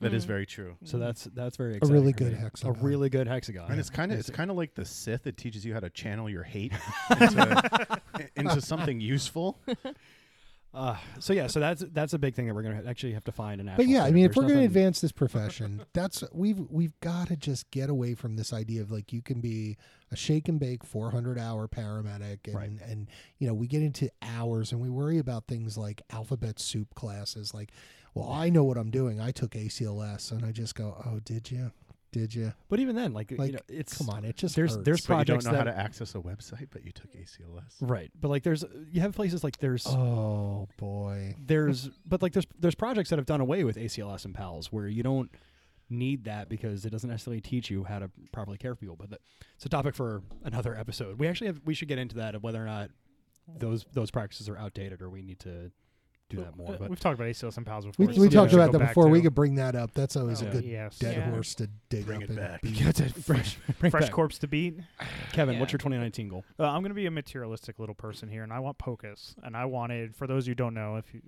[0.03, 0.29] That is Mm.
[0.29, 0.77] very true.
[0.85, 1.01] So Mm.
[1.01, 2.39] that's that's very A exciting really for good me.
[2.39, 2.77] hexagon.
[2.77, 3.71] A really good hexagon.
[3.71, 5.27] And it's kind of it's It's- kind of like the Sith.
[5.27, 6.73] It teaches you how to channel your hate
[7.21, 8.01] into,
[8.37, 9.59] into something useful.
[10.75, 13.31] Uh, so yeah, so that's that's a big thing that we're gonna actually have to
[13.31, 13.67] find an.
[13.67, 14.15] But actual yeah, I standard.
[14.15, 17.37] mean, if There's we're going to nothing- advance this profession, that's we've we've got to
[17.37, 19.77] just get away from this idea of like you can be
[20.11, 22.71] a shake and bake 400 hour paramedic, and Right.
[22.89, 26.95] and you know we get into hours and we worry about things like alphabet soup
[26.95, 27.53] classes.
[27.53, 27.71] Like,
[28.15, 29.21] well, I know what I'm doing.
[29.21, 31.73] I took ACLS, and I just go, oh, did you?
[32.13, 32.53] Did you?
[32.69, 34.85] But even then, like, Like, you know, it's Come on, it just there's hurts.
[34.85, 37.77] there's But you don't projects know how to access a website, but you took ACLS.
[37.81, 41.37] right, but like there's you have places like there's Oh boy.
[41.39, 44.87] there's but like there's there's projects that have done away with ACLS and PALS where
[44.89, 45.31] you don't
[45.89, 48.97] need that because it doesn't necessarily teach you how to properly care for people.
[48.97, 49.21] But that,
[49.57, 51.19] it's a topic for another episode.
[51.19, 52.91] We actually have we should get into that of whether or not
[53.59, 55.73] those those practices are outdated or we need to
[56.31, 56.73] do that more.
[56.75, 58.07] Uh, But We've talked about ACLS and PALS We, before.
[58.23, 59.09] we so talked about that back before.
[59.09, 59.93] We could bring that up.
[59.93, 60.99] That's always a Oh, good yes.
[60.99, 61.31] dead Yeah.
[61.31, 62.63] horse to dig Bring up it and back.
[62.63, 62.75] beat.
[62.75, 64.13] Get fresh, bring Fresh back.
[64.13, 64.79] corpse to beat.
[65.33, 66.45] Kevin, what's your 2019 goal?
[66.59, 69.35] Uh, I'm going to be a materialistic little person here, and I want POCUS.
[69.43, 71.21] And I wanted, for those who don't know, if you,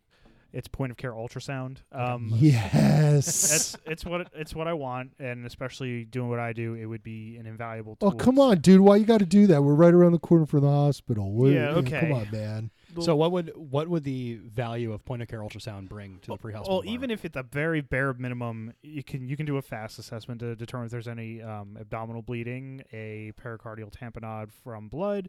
[0.55, 1.79] it's point of care ultrasound.
[1.93, 3.27] Um, Yes.
[3.53, 7.03] it's it's what it's what I want, and especially doing what I do, it would
[7.03, 7.97] be an invaluable.
[8.01, 8.81] Oh come on, dude!
[8.81, 9.63] Why you got to do that?
[9.65, 11.33] We're right around the corner from the hospital.
[11.33, 12.71] What- Yeah, Come on, man.
[13.03, 16.37] So what would what would the value of point of care ultrasound bring to the
[16.37, 16.79] pre-hospital?
[16.79, 19.99] Well, even if it's a very bare minimum, you can you can do a fast
[19.99, 25.29] assessment to determine if there's any um, abdominal bleeding, a pericardial tamponade from blood,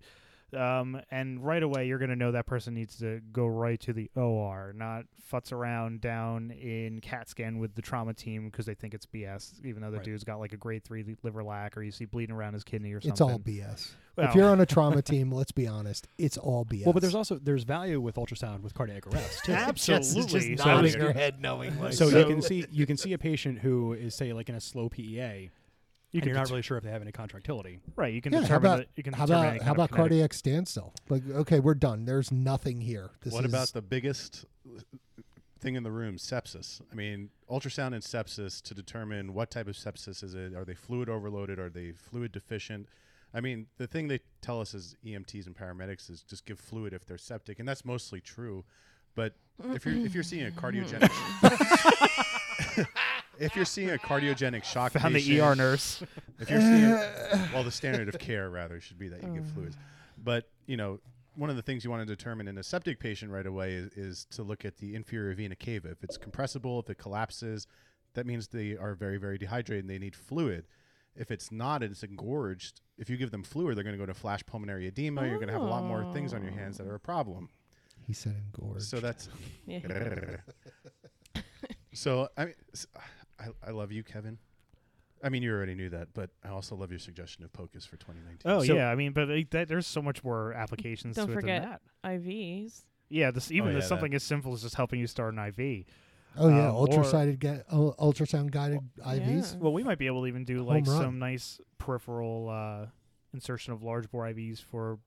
[0.54, 3.94] um, and right away you're going to know that person needs to go right to
[3.94, 8.76] the OR, not futz around down in CAT scan with the trauma team because they
[8.76, 10.06] think it's BS, even though the Right.
[10.06, 12.94] dude's got like a grade three liver lac or you see bleeding around his kidney
[12.94, 13.12] or something.
[13.12, 13.94] It's all BS.
[14.16, 16.86] Well, if you're on a trauma team, let's be honest, it's all BS.
[16.86, 19.52] well, but there's also there's value with ultrasound with cardiac arrest too.
[19.54, 20.56] absolutely.
[20.58, 21.92] So nodding you- her head knowingly.
[21.94, 24.56] So, So- you can see you can see a patient who is say like in
[24.56, 25.50] a slow PEA,
[26.16, 27.80] you and can you're not really sure if they have any contractility.
[27.96, 28.14] right.
[28.14, 30.34] You can Yeah, how determine about- that you can how determine about how about cardiac
[30.34, 30.94] standstill?
[31.10, 32.06] Like, okay, we're done.
[32.06, 33.12] There's nothing here.
[33.22, 34.46] This what is, about the biggest
[35.60, 36.82] thing in the room, sepsis?
[36.92, 40.54] I mean, ultrasound and sepsis to determine what type of sepsis is it?
[40.56, 41.60] Are they fluid overloaded?
[41.60, 42.88] Are they fluid deficient?
[43.34, 46.94] I mean, the thing they tell us as EMTs and paramedics is just give fluid
[46.94, 48.64] if they're septic, and that's mostly true.
[49.16, 49.36] But
[49.74, 51.12] if you're if you're seeing a cardiogenic
[53.40, 56.02] if you're seeing a cardiogenic shock Found the ER nurse.
[56.40, 56.90] if you're seeing
[57.54, 59.76] well the standard of care rather should be that you give fluids
[60.24, 61.00] but you know
[61.36, 63.92] one of the things you want to determine in a septic patient right away is,
[63.98, 65.90] is to look at the inferior vena cava.
[65.92, 67.68] If it's compressible, if it collapses,
[68.14, 70.66] that means they are very, very dehydrated and they need fluid.
[71.14, 74.06] If it's not and it's engorged, if you give them fluid, they're going to go
[74.06, 75.28] to flash pulmonary edema.
[75.28, 77.50] You're going to have a lot more things on your hands that are a problem.
[78.08, 78.84] He said engorged.
[78.86, 79.28] So that's
[79.68, 79.80] Yeah.
[81.94, 82.88] so I mean, s-
[83.40, 84.38] I, I love you, Kevin.
[85.24, 87.98] I mean, you already knew that, but I also love your suggestion of POCUS for
[87.98, 88.52] 2019.
[88.52, 91.34] Oh So- yeah, I mean, but like, that, there's so much more applications Don't to
[91.34, 92.22] forget- it than that.
[92.24, 92.82] IVs.
[93.10, 95.86] Yeah, this even yeah, this something as simple as just helping you start an IV.
[96.38, 99.54] oh yeah, um, ultrasound ga- uh, ultrasound guided IVs.
[99.54, 99.60] Yeah.
[99.60, 101.02] Well, we might be able to even do Home like run.
[101.02, 102.88] some nice peripheral uh,
[103.34, 104.98] insertion of large bore IVs for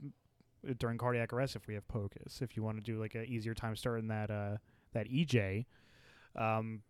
[0.69, 2.41] uh, during cardiac arrest if we have POCUS.
[2.41, 4.57] If you want to do like an easier time starting that uh,
[4.93, 5.67] that EJ,
[6.37, 6.83] um,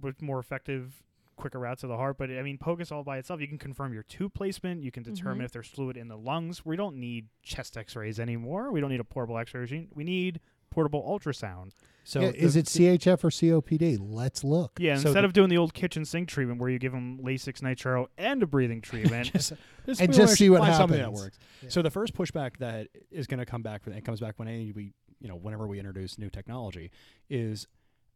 [0.00, 1.02] with more effective,
[1.36, 2.16] quicker routes to the heart.
[2.18, 4.82] But I mean, POCUS all by itself, you can confirm your tube placement.
[4.82, 5.46] You can determine Mhm.
[5.46, 6.64] if there's fluid in the lungs.
[6.64, 8.70] We don't need chest X-rays anymore.
[8.72, 9.88] We don't need a portable X-ray machine.
[9.94, 11.72] We need portable ultrasound.
[12.04, 13.96] So yeah, is it CHF or COPD?
[14.00, 14.78] Let's look.
[14.80, 17.18] Yeah, So instead the- of doing the old kitchen sink treatment where you give them
[17.18, 19.52] Lasix nitro and a breathing treatment, just,
[19.86, 21.20] just And just see what find something that happens.
[21.20, 21.38] works.
[21.62, 21.68] Yeah.
[21.70, 24.72] So the first pushback that is going to come back, it comes back when any
[24.72, 26.90] we, you know, whenever we introduce new technology,
[27.30, 27.66] is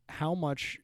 [0.09, 0.79] how much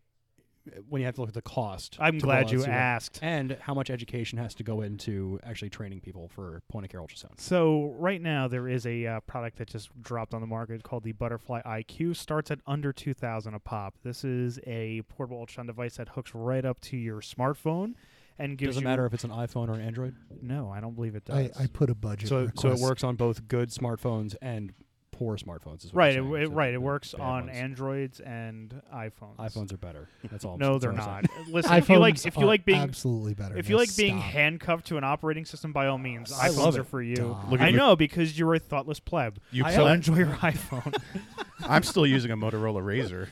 [0.88, 1.96] when you have to look at the cost.
[2.00, 3.18] I'm glad you asked.
[3.22, 7.00] And how much education has to go into actually training people for point of care
[7.00, 7.38] ultrasound.
[7.38, 11.04] So right now there is a uh, product that just dropped on the market called
[11.04, 12.16] the Butterfly IQ.
[12.16, 13.94] Starts at under two thousand a pop.
[14.02, 17.94] This is a portable ultrasound device that hooks right up to your smartphone
[18.38, 20.14] and gives Doesn't matter if it's an iPhone or an Android.
[20.42, 21.50] No, I don't believe it does.
[21.58, 22.28] I put a budget.
[22.28, 24.72] So so it works on both good smartphones and
[25.18, 25.84] poor smartphones.
[25.84, 26.74] Is what right, it, you're it- So right.
[26.74, 27.56] It works on ones.
[27.56, 29.36] Androids and iPhones.
[29.38, 30.08] iPhones are better.
[30.30, 30.58] That's all.
[30.66, 31.24] No, they're not.
[31.48, 33.56] Listen, if you like, if you like being, absolutely better.
[33.56, 34.30] if you Now like being stop.
[34.30, 37.16] handcuffed to an operating system, by all means, I iPhones love are for you.
[37.16, 37.50] Stop.
[37.50, 39.38] Look I at know because you're a thoughtless pleb.
[39.50, 40.94] You I So enjoy your iPhone.
[41.68, 43.28] I'm still using a Motorola RAZR.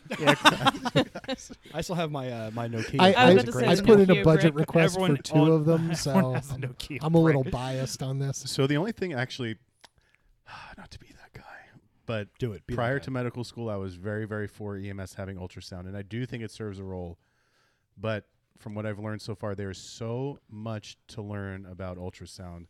[1.75, 3.01] I still have my uh, my Nokia.
[3.01, 4.66] I, I I, about to Great say I put in a budget brick.
[4.68, 7.44] request Everyone for two on- of them, so has a I'm, Nokia I'm a little
[7.44, 8.42] biased on this.
[8.47, 9.57] So the only thing actually,
[10.79, 11.13] not to be that guy,
[12.07, 12.67] but do it.
[12.67, 16.03] Be prior to medical school, I was very, very for EMS having ultrasound, and I
[16.03, 17.19] do think it serves a role.
[17.97, 18.25] But
[18.59, 22.67] from what I've learned so far, there is so much to learn about ultrasound,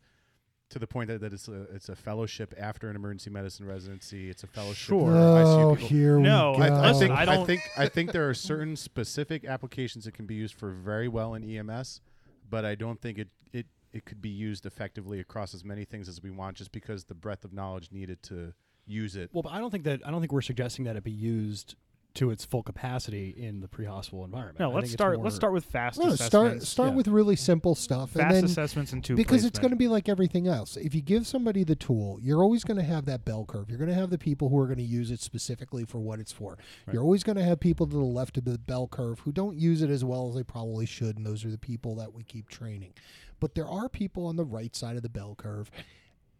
[0.69, 4.29] to the point that, that it's a it's a fellowship after an emergency medicine residency.
[4.29, 5.11] It's a fellowship Sure.
[5.11, 5.87] for oh, ICU people.
[5.89, 6.75] here No, we I- go.
[6.75, 10.13] I, I think I I, don't- think I think there are certain specific applications that
[10.15, 12.01] can be used for very well in EMS,
[12.49, 16.09] but I don't think it it it could be used effectively across as many things
[16.09, 18.53] as we want, just because the breadth of knowledge needed to
[18.85, 19.29] use it.
[19.33, 21.75] Well, but I don't think that I don't think we're suggesting that it be used
[22.15, 24.59] to its full capacity in the pre-hospital environment.
[24.59, 25.19] No, I let's start.
[25.19, 26.27] Let's start with fast no, assessments.
[26.27, 26.95] start start yeah.
[26.95, 29.87] with really simple stuff, fast and then assessments and tube because it's going to be
[29.87, 30.77] like everything else.
[30.77, 33.69] If you give somebody the tool, you're always going to have that bell curve.
[33.69, 36.19] You're going to have the people who are going to use it specifically for what
[36.19, 36.57] it's for.
[36.85, 36.93] Right.
[36.93, 39.57] You're always going to have people to the left of the bell curve who don't
[39.57, 42.23] use it as well as they probably should, and those are the people that we
[42.23, 42.93] keep training.
[43.41, 45.69] But there are people on the right side of the bell curve.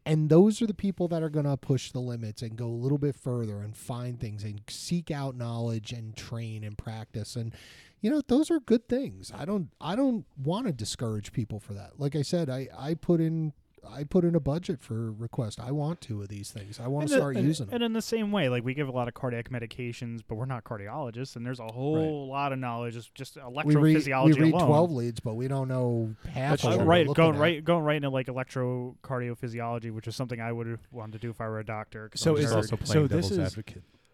[0.05, 2.67] And those are the people that are going to push the limits and go a
[2.67, 7.35] little bit further and find things and seek out knowledge and train and practice.
[7.35, 7.53] And
[8.01, 11.73] you know those are good things i don't i don't want to discourage people for
[11.73, 13.51] that like i said i i put in
[13.91, 17.03] i put in a budget for request i want two of these things i want
[17.03, 18.87] And to the- start and, using them And in the same way, like we give
[18.87, 22.59] a lot of cardiac medications, but we're not cardiologists, and there's a whole lot of
[22.59, 24.67] knowledge, just, just we read, we read alone.
[24.67, 27.41] 12 leads but we don't know half of what we're right, going at.
[27.41, 31.29] right, going right into like electrocardiophysiology, which is something I would have wanted to do
[31.29, 32.09] if I were a doctor.
[32.15, 32.55] So I'm a is nerd.
[32.55, 33.57] also so this is-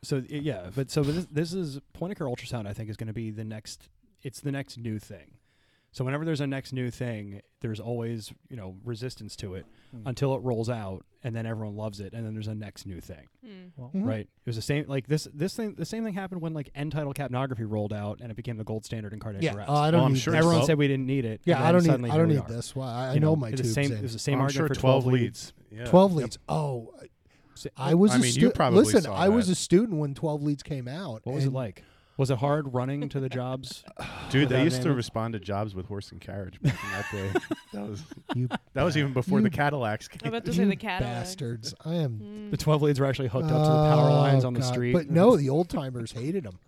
[0.03, 2.67] So yeah, but so this, this is point of care ultrasound.
[2.67, 3.89] I think is going to be the next.
[4.23, 5.33] It's the next new thing.
[5.93, 10.07] So whenever there's a next new thing, there's always you know resistance to it Hmm.
[10.07, 13.01] until it rolls out, and then everyone loves it, and then there's a next new
[13.01, 13.49] thing, Hmm.
[13.75, 14.05] Well, Mhm.
[14.07, 14.21] right?
[14.21, 15.27] It was the same like this.
[15.33, 18.35] This thing, the same thing happened when like end tidal capnography rolled out, and it
[18.35, 19.69] became the gold standard in cardiac yeah arrest.
[19.69, 21.41] uh, i don't Well, I'm need sure everyone Well- said we didn't need it.
[21.43, 23.57] yeah i don't need i don't need this well, i, I You know, my it's
[23.61, 23.91] tubes the same.
[23.91, 23.97] in.
[23.97, 25.53] It was the same I'm argument sure for 12 leads.
[25.71, 25.79] leads.
[25.81, 25.85] Yeah.
[25.89, 26.17] 12 Yep.
[26.21, 26.93] leads oh
[27.77, 30.15] i was I a mean, you student probably listen saw i was a student when
[30.15, 31.83] 12 leads came out What was it like?
[32.21, 33.83] Was it hard running to the jobs?
[34.29, 37.05] Dude, they Without used to respond to jobs with horse and carriage back in that
[37.11, 37.39] day.
[37.73, 38.03] That was
[38.35, 41.13] you that was even before you- the Cadillacs I'm about to say you the Cadillac.
[41.13, 42.51] bastards i am Hmm.
[42.51, 44.71] The 12 leads were actually hooked up to the power lines Oh, on the God.
[44.71, 44.93] street.
[44.93, 46.59] But no, the old timers hated them.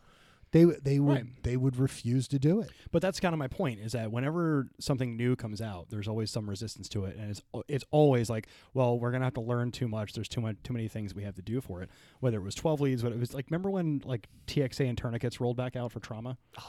[0.53, 1.43] They they would Right.
[1.43, 2.69] they would refuse to do it.
[2.91, 6.31] But that's kind of my point is that whenever something new comes out, there's always
[6.31, 9.71] some resistance to it, and it's it's always like, well, we're gonna have to learn
[9.71, 10.13] too much.
[10.13, 11.89] There's too much too many things we have to do for it.
[12.21, 15.41] Whether it was 12 leads, whether it was like, remember when like TXA and tourniquets
[15.41, 16.37] rolled back out for trauma?
[16.59, 16.63] Oh,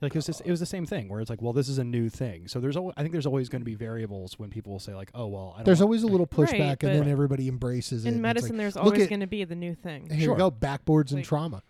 [0.00, 1.78] like it was, just, it was the same thing where it's like, well, this is
[1.78, 2.48] a new thing.
[2.48, 4.96] So there's, al- I think there's always going to be variables when people will say
[4.96, 7.46] like, oh well, I don't There's want- always a little Right, pushback, and then everybody
[7.46, 8.08] embraces it.
[8.08, 10.08] In medicine, like, there's always going to be the new thing.
[10.10, 10.32] Here Sure.
[10.34, 11.62] you go, backboards and trauma.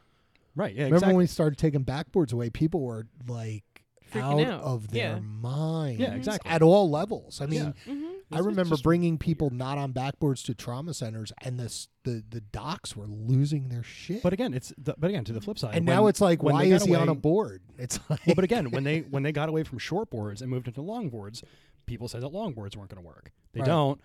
[0.54, 0.74] Right.
[0.74, 1.14] Yeah, Remember exactly.
[1.14, 2.50] when we started taking backboards away?
[2.50, 3.64] People were like
[4.12, 4.62] Freaking out, out.
[4.62, 5.20] of their Yeah.
[5.20, 6.00] minds.
[6.00, 6.50] Yeah, exactly.
[6.50, 7.40] At all levels.
[7.40, 7.92] I mean, Yeah.
[7.92, 11.88] hmm I It's- it's remember bringing people not on backboards to trauma centers, and this
[12.04, 14.22] the the docs were losing their shit.
[14.22, 15.74] But again, it's the, but again to the flip side.
[15.74, 17.62] and when- now it's like, when why they got is he on a away- board?
[17.78, 20.50] It's like, well, but again, when they when they got away from short boards and
[20.50, 21.42] moved into long boards,
[21.86, 23.32] people said that long boards weren't going to work.
[23.52, 23.66] They Right.
[23.66, 24.00] don't,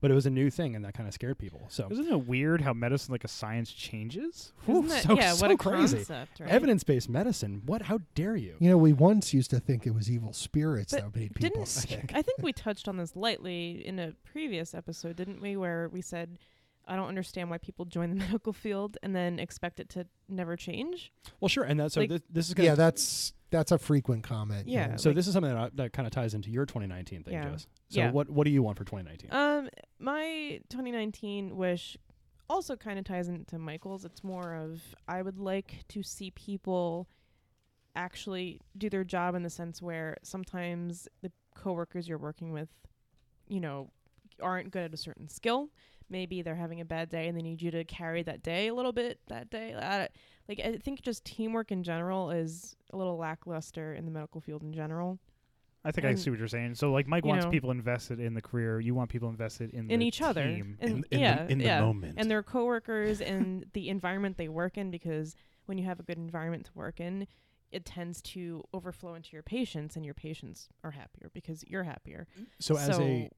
[0.00, 1.66] but it was a new thing, and that kind of scared people.
[1.68, 4.52] So Isn't it weird how medicine, like a science, changes?
[4.66, 5.96] Whew, Isn't that, so- yeah, so what a crazy.
[5.98, 6.48] concept, right?
[6.50, 7.62] evidence-based medicine.
[7.66, 7.82] What?
[7.82, 8.56] How dare you?
[8.58, 11.48] you know, we once used to think it was evil spirits But that made people
[11.50, 12.12] didn't sick.
[12.14, 15.56] I think we touched on this lightly in a previous episode, didn't we?
[15.56, 16.38] Where we said,
[16.88, 20.56] I don't understand why people join the medical field and then expect it to never
[20.56, 21.12] change.
[21.40, 22.00] Well, sure, and that's so.
[22.00, 24.66] Like- this, this is gonna Yeah, that's that's a frequent comment.
[24.68, 24.96] you Yeah, know.
[24.96, 27.34] so like- this is something that, I- that kind of ties into your 2019 thing,
[27.34, 27.50] Yeah.
[27.50, 27.66] Jess.
[27.88, 28.10] So Yeah.
[28.12, 29.30] what what do you want for 2019?
[29.32, 31.96] Um, my 2019 wish
[32.48, 34.04] also kind of ties into Michael's.
[34.04, 37.08] It's more of I would like to see people
[37.96, 42.68] actually do their job in the sense where sometimes the coworkers you're working with,
[43.48, 43.90] you know,
[44.40, 45.70] aren't good at a certain skill.
[46.08, 48.74] Maybe they're having a bad day and they need you to carry that day a
[48.74, 49.74] little bit that day.
[50.48, 54.40] I, like I think just teamwork in general is a little lackluster in the medical
[54.40, 55.18] field in general.
[55.84, 56.74] I think I see what you're saying.
[56.74, 58.80] So, like, Mike wants know- people invested in the career.
[58.80, 60.76] You want people invested in in the each other team.
[60.80, 62.14] and in, in yeah the, in yeah the moment.
[62.18, 65.34] and their coworkers and the environment they work in because
[65.66, 67.26] when you have a good environment to work in
[67.72, 72.26] it tends to overflow into your patients and your patients are happier because you're happier
[72.34, 72.44] mm-hmm.
[72.58, 73.30] so as so- a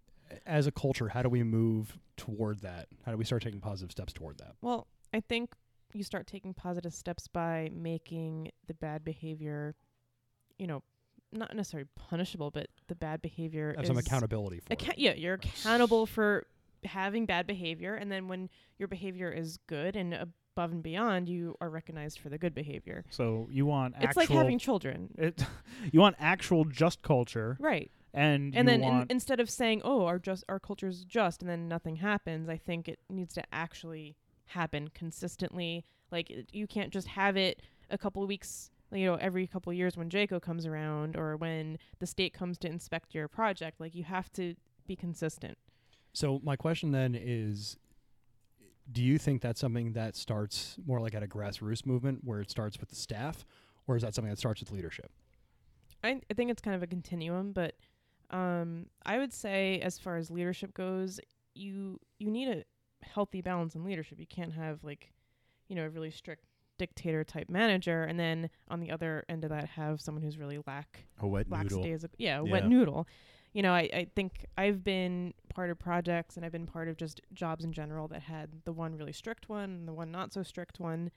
[0.47, 2.89] as a culture, how do we move toward that?
[3.05, 4.55] How do we start taking positive steps toward that?
[4.63, 5.55] well i think
[5.95, 9.75] you start taking positive steps by making the bad behavior
[10.59, 10.83] you know
[11.33, 14.99] not necessarily punishable but the bad behavior Have is some accountability for Acca- it.
[14.99, 16.47] yeah, you're accountable for
[16.85, 21.55] having bad behavior, and then when your behavior is good and above and beyond, you
[21.61, 23.05] are recognized for the good behavior.
[23.09, 25.43] So you want It's like having children, it,
[25.93, 27.91] you want actual just culture, right?
[28.13, 31.49] and And then in, instead of saying, "Oh, our just our culture is just," and
[31.49, 34.17] then nothing happens, I think it needs to actually
[34.53, 35.85] happen consistently.
[36.11, 38.71] Like you can't just have it a couple of weeks.
[38.91, 42.59] You know, every couple of years when JCAHO comes around or when the state comes
[42.59, 44.55] to inspect your project, like you have to
[44.87, 45.57] be consistent.
[46.13, 47.77] So my question then is
[48.91, 52.51] do you think that's something that starts more like at a grassroots movement where it
[52.51, 53.47] starts with the staff
[53.87, 55.11] or is that something that starts with leadership?
[56.05, 57.75] I, I think it's kind of a continuum, but
[58.31, 61.21] um, I would say as far as leadership goes,
[61.55, 62.65] you you need a
[63.03, 64.19] healthy balance in leadership.
[64.19, 65.13] You can't have like,
[65.69, 66.45] you know, a really strict
[66.79, 70.59] dictator type manager, and then on the other end of that have someone who's really
[70.67, 71.79] lack a wet noodle.
[71.79, 72.17] lackadaisical.
[72.19, 72.53] Yeah, a Yeah.
[72.53, 73.07] wet noodle.
[73.53, 76.97] You know, I, I think I've been part of projects and I've been part of
[76.97, 80.33] just jobs in general that had the one really strict one and the one not
[80.33, 81.11] so strict one.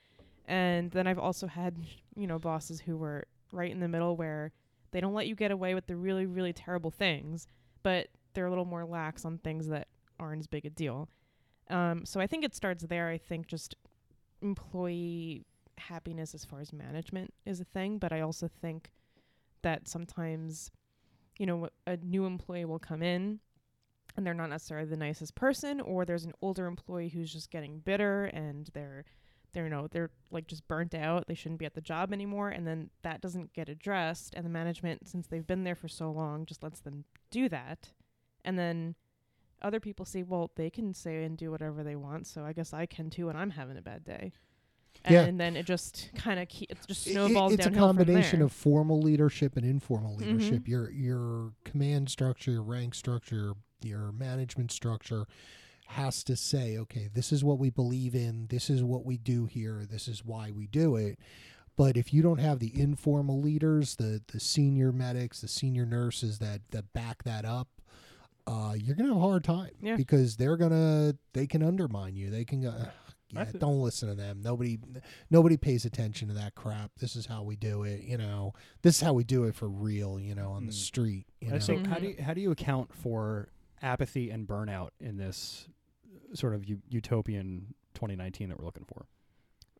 [0.45, 1.77] And then I've also had,
[2.15, 4.51] you know, bosses who were right in the middle where
[4.91, 7.47] they don't let you get away with the really, really terrible things,
[7.83, 9.87] but they're a little more lax on things that
[10.19, 11.07] aren't as big a deal.
[11.69, 13.09] Um, so I think it starts there.
[13.09, 13.75] I think just
[14.41, 15.45] employee
[15.77, 18.91] happiness as far as management is a thing, but I also think
[19.63, 20.71] that sometimes,
[21.37, 23.39] you know, a new employee will come in
[24.15, 27.79] and they're not necessarily the nicest person, or there's an older employee who's just getting
[27.79, 29.03] bitter and they're
[29.53, 31.27] they're you know they're like just burnt out.
[31.27, 32.49] They shouldn't be at the job anymore.
[32.49, 34.33] And then that doesn't get addressed.
[34.35, 37.91] And the management since they've been there for so long just lets them do that.
[38.43, 38.95] And then
[39.65, 42.71] other people say well they can say and do whatever they want so i guess
[42.73, 44.31] i can too when i'm having a bad day
[45.09, 45.23] Yeah.
[45.23, 48.39] and then it just kind of ke- it just snowballs it's a downhill from combination
[48.39, 48.45] there.
[48.45, 50.19] of formal leadership and informal Mhm.
[50.19, 50.67] leadership.
[50.67, 55.25] Your your command structure, your rank structure, your management structure
[55.87, 59.45] has to say, okay, this is what we believe in, this is what we do
[59.45, 61.19] here, this is why we do it.
[61.75, 66.39] But if you don't have the informal leaders, the the senior medics, the senior nurses
[66.39, 67.67] that that back that up,
[68.47, 69.95] uh, you're gonna have a hard time Yeah.
[69.95, 72.29] because they're gonna they can undermine you.
[72.29, 72.69] They can go.
[72.69, 72.87] "Ugh,
[73.31, 74.41] Yeah, thi- don't listen to them.
[74.41, 74.77] Nobody,
[75.31, 76.91] nobody pays attention to that crap.
[76.99, 78.03] This is how we do it.
[78.03, 78.53] You know,
[78.83, 80.19] this is how we do it for real.
[80.19, 80.75] You know, on the Mm.
[80.75, 81.25] street.
[81.41, 81.59] You I know?
[81.59, 82.01] So how Mhm.
[82.01, 83.49] do you, how do you account for
[83.81, 85.67] apathy and burnout in this
[86.33, 89.07] sort of u- utopian 2019 that we're looking for?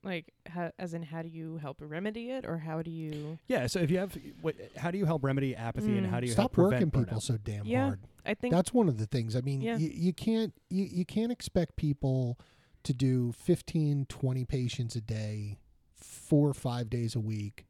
[0.05, 3.65] Like how, as in how do you help remedy it or how do you Yeah.
[3.67, 6.09] So if you have, what, how do you help remedy apathy and Mm.
[6.11, 7.21] how do you Stop help working people burnout?
[7.23, 7.85] so damn Yeah.
[7.87, 7.99] hard.
[8.25, 9.35] i think That's one of the things.
[9.35, 9.77] I mean, Yeah.
[9.77, 12.39] you, you can't you, you can't expect people
[12.83, 15.57] to do 15, 20 patients a day,
[15.95, 17.65] four or five days a week,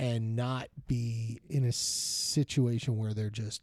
[0.00, 3.62] and not be in a situation where they're just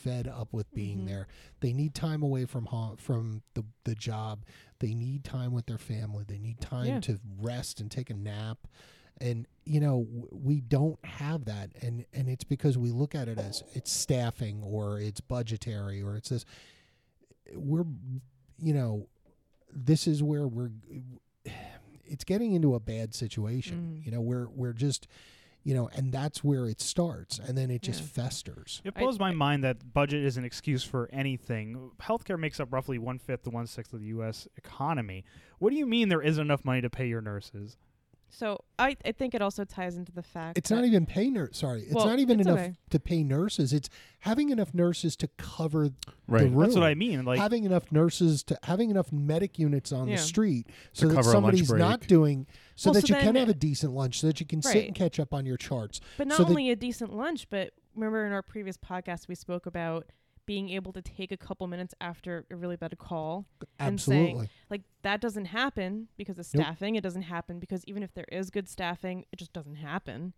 [0.00, 1.06] fed up with being Mhm.
[1.06, 1.28] there.
[1.60, 4.44] They need time away from home, from the the job.
[4.80, 6.24] They need time with their family.
[6.26, 7.00] They need time Yeah.
[7.00, 8.66] to rest and take a nap.
[9.20, 13.28] And you know w- we don't have that, and and it's because we look at
[13.28, 16.44] it as it's staffing or it's budgetary or it's this.
[17.54, 17.84] We're,
[18.58, 19.08] you know,
[19.72, 20.70] this is where we're.
[22.12, 24.00] It's getting into a bad situation.
[24.00, 24.04] Mm.
[24.04, 25.06] You know, we're we're just,
[25.62, 28.06] you know, and that's where it starts, and then it just Yeah.
[28.24, 28.80] festers.
[28.84, 31.90] It I- blows my I- mind that budget is an excuse for anything.
[32.00, 34.48] Healthcare makes up roughly one fifth to one sixth of the U.S.
[34.56, 35.24] economy.
[35.58, 37.76] What do you mean there isn't enough money to pay your nurses?
[38.32, 41.30] So I, I think it also ties into the fact It's that not even pay
[41.30, 41.58] nurse.
[41.58, 42.74] Sorry, it's Well, not even it's enough okay.
[42.90, 43.72] to pay nurses.
[43.72, 45.90] It's having enough nurses to cover
[46.28, 46.42] Right.
[46.42, 46.58] room.
[46.60, 47.24] That's what I mean.
[47.24, 50.16] Like having enough nurses to having enough medic units on Yeah.
[50.16, 52.08] the street so that cover a lunch somebody's not break.
[52.08, 54.62] doing so Well, that so you can have a decent lunch so that you can
[54.62, 54.86] sit Right.
[54.86, 56.00] and catch up on your charts.
[56.16, 59.34] But not so that- only a decent lunch, but remember in our previous podcast we
[59.34, 60.06] spoke about
[60.50, 63.46] being able to take a couple minutes after a really bad call.
[63.78, 66.64] And saying- Like that doesn't happen because of Nope.
[66.64, 66.96] staffing.
[66.96, 70.32] It doesn't happen because even if there is good staffing, it just doesn't happen.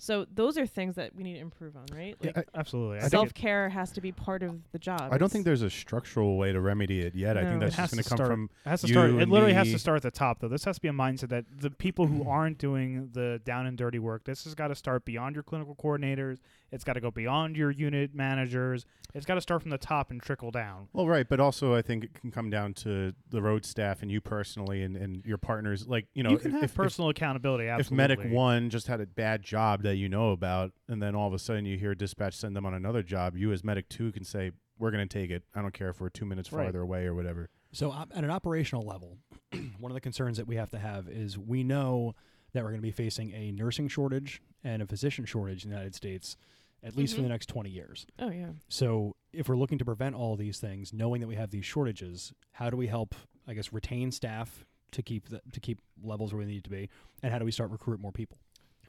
[0.00, 2.16] So those are things that we need to improve on, right?
[2.22, 3.06] Yeah, I- absolutely.
[3.08, 5.10] Self care has to be part of the job.
[5.12, 7.36] I don't think there's a structural way to remedy it yet.
[7.36, 7.50] I No.
[7.50, 8.94] think It that's has just going to to come start- from It has to you
[8.94, 9.10] start.
[9.10, 10.48] It and literally has to start at the top, though.
[10.48, 12.28] This has to be a mindset that the people who mm-hmm.
[12.28, 15.74] aren't doing the down and dirty work, this has got to start beyond your clinical
[15.74, 16.38] coordinators.
[16.72, 18.86] It's got to go beyond your unit managers.
[19.14, 20.88] It's got to start from the top and trickle down.
[20.92, 24.10] Well, right, but also I think it can come down to the road staff and
[24.10, 25.86] you personally and, and your partners.
[25.86, 27.68] Like you know, you can if, have if, personal accountability.
[27.68, 28.04] Absolutely.
[28.04, 31.26] if medic one just had a bad job that you know about, and then all
[31.26, 34.12] of a sudden you hear dispatch send them on another job, you as medic two
[34.12, 35.42] can say, "We're going to take it.
[35.52, 36.64] I don't care if we're two minutes Right.
[36.66, 39.18] farther away or whatever." So op- at an operational level,
[39.80, 42.14] one of the concerns that we have to have is we know
[42.52, 45.74] that we're going to be facing a nursing shortage and a physician shortage in the
[45.76, 46.36] United States
[46.82, 47.24] at least for Mhm.
[47.24, 48.06] the next 20 years.
[48.18, 48.52] Oh yeah.
[48.68, 52.32] So if we're looking to prevent all these things, knowing that we have these shortages,
[52.52, 53.14] how do we help
[53.46, 56.88] I guess retain staff to keep the, to keep levels where we need to be
[57.22, 58.38] and how do we start recruit more people?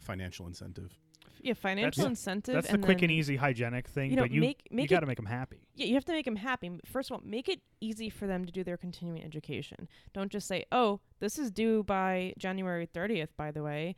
[0.01, 0.97] Financial incentive.
[1.43, 2.53] Yeah, financial That's- incentive.
[2.53, 4.75] That's the and quick then, and easy hygienic thing, You know, but you make you
[4.77, 5.61] make got to make them happy.
[5.75, 6.67] Yeah, you have to make them happy.
[6.67, 9.87] M- First of all, make it easy for them to do their continuing education.
[10.13, 13.95] Don't just say, "Oh, this is due by January 30th, by the way.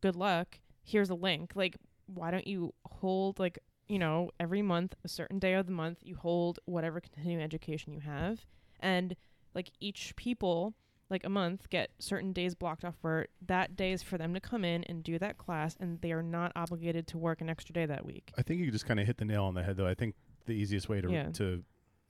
[0.00, 0.58] Good luck.
[0.84, 1.76] Here's a link." Like,
[2.06, 5.98] why don't you hold like, you know, every month, a certain day of the month,
[6.02, 8.44] you hold whatever continuing education you have
[8.80, 9.16] and
[9.54, 10.74] like each people
[11.12, 14.40] like a month get certain days blocked off where that day is for them to
[14.40, 17.72] come in and do that class and they are not obligated to work an extra
[17.72, 18.32] day that week.
[18.36, 19.86] I think you just kind of hit the nail on the head, though.
[19.86, 21.28] I think the easiest way to Yeah.
[21.34, 21.62] to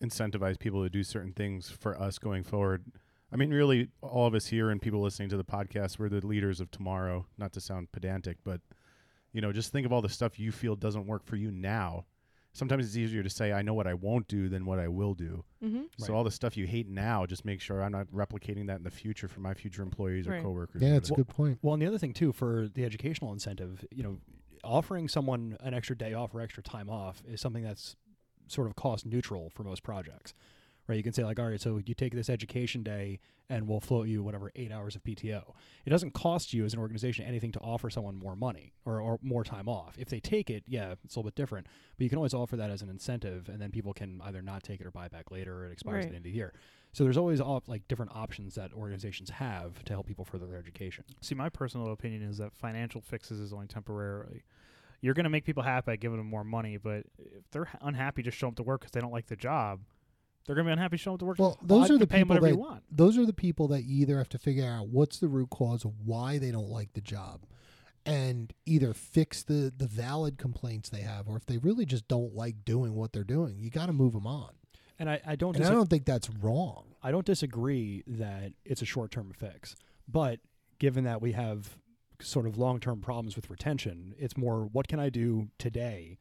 [0.03, 2.85] incentivize people to do certain things for us going forward.
[3.31, 6.27] I mean, really, all of us here and people listening to the podcast, we're the
[6.27, 7.27] leaders of tomorrow.
[7.39, 8.61] Not to sound pedantic, but
[9.33, 12.05] you know, just think of all the stuff you feel doesn't work for you now.
[12.55, 15.15] Sometimes it's easier to say I know what I won't do than what I will
[15.15, 15.45] do.
[15.63, 15.89] Mhm.
[15.97, 16.17] So Right.
[16.17, 18.91] all the stuff you hate now, just make sure I'm not replicating that in the
[18.91, 20.43] future for my future employees or Right.
[20.43, 20.83] coworkers.
[20.83, 21.59] Yeah, or it's a good point.
[21.63, 24.19] Well, and the other thing too for the educational incentive, you know,
[24.63, 27.97] offering someone an extra day off or extra time off is something that's
[28.49, 30.35] sort of cost neutral for most projects.
[30.89, 30.97] Right?
[30.97, 34.09] You can say like, all right, so you take this education day and we'll float
[34.09, 35.55] you whatever eight hours of PTO.
[35.85, 39.19] It doesn't cost you as an organization anything to offer someone more money or, or
[39.23, 39.95] more time off.
[39.99, 41.67] If they take it, yeah, it's a little bit different.
[41.97, 44.63] But you can always offer that as an incentive, and then people can either not
[44.63, 46.53] take it or buy back later, or it expires at the end of the year.
[46.93, 50.59] So there's always op- like different options that organizations have to help people further their
[50.59, 51.05] education.
[51.21, 54.45] See, my personal opinion is that financial fixes is only temporarily.
[55.01, 58.23] You're going to make people happy by giving them more money, but if they're unhappy,
[58.23, 59.81] just show up to work because they don't like the job.
[60.47, 61.39] They're going to be unhappy showing up to work.
[61.39, 64.03] Well, those are the can pay 'em people that those are the people that you
[64.03, 67.01] either have to figure out what's the root cause of why they don't like the
[67.01, 67.43] job
[68.05, 72.35] and either fix the the valid complaints they have or if they really just don't
[72.35, 74.51] like doing what they're doing you got to move them on.
[74.99, 76.95] And I, I don't and i don't think that's wrong.
[77.03, 79.75] I don't disagree that it's a short term fix,
[80.09, 80.41] but
[80.79, 81.77] given that we have
[82.21, 86.19] sort of long term problems with retention, it's more what can I do today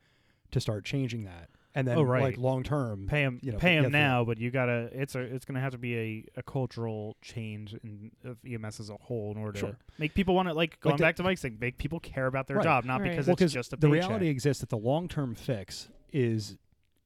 [0.51, 2.21] to start changing that, and then Oh, right.
[2.23, 4.89] like long term, Pay them, you know, pay 'em yeah, for- now, but you gotta.
[4.93, 5.19] It's a.
[5.21, 9.31] It's gonna have to be a, a cultural change in of EMS as a whole
[9.31, 9.69] in order Sure.
[9.69, 11.57] to make people want to like going the- back to Mike's thing.
[11.59, 12.63] Make people care about their Right.
[12.63, 13.11] job, not Right.
[13.11, 14.09] because well, it's just a the paycheck.
[14.09, 16.57] reality exists that the long term fix is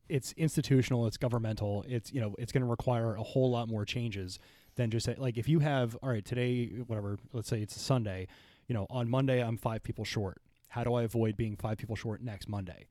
[0.10, 3.86] it's institutional, it's governmental, it's you know it's going to require a whole lot more
[3.86, 4.40] changes
[4.76, 7.80] than just say, like if you have all right today whatever let's say it's a
[7.80, 8.28] Sunday,
[8.68, 10.42] you know on Monday I'm five people short.
[10.70, 12.88] How do I avoid being five people short next Monday?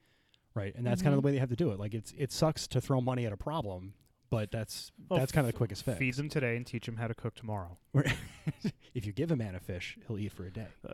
[0.55, 1.80] Right, and that's kind of the way they have to do it.
[1.80, 3.94] Like it's it sucks to throw money at a problem,
[4.30, 5.98] but that's Well, that's kind of the quickest fix.
[5.98, 7.76] Feed them today and teach them how to cook tomorrow.
[8.94, 10.68] if you give a man a fish, he'll eat for a day.
[10.88, 10.92] Uh,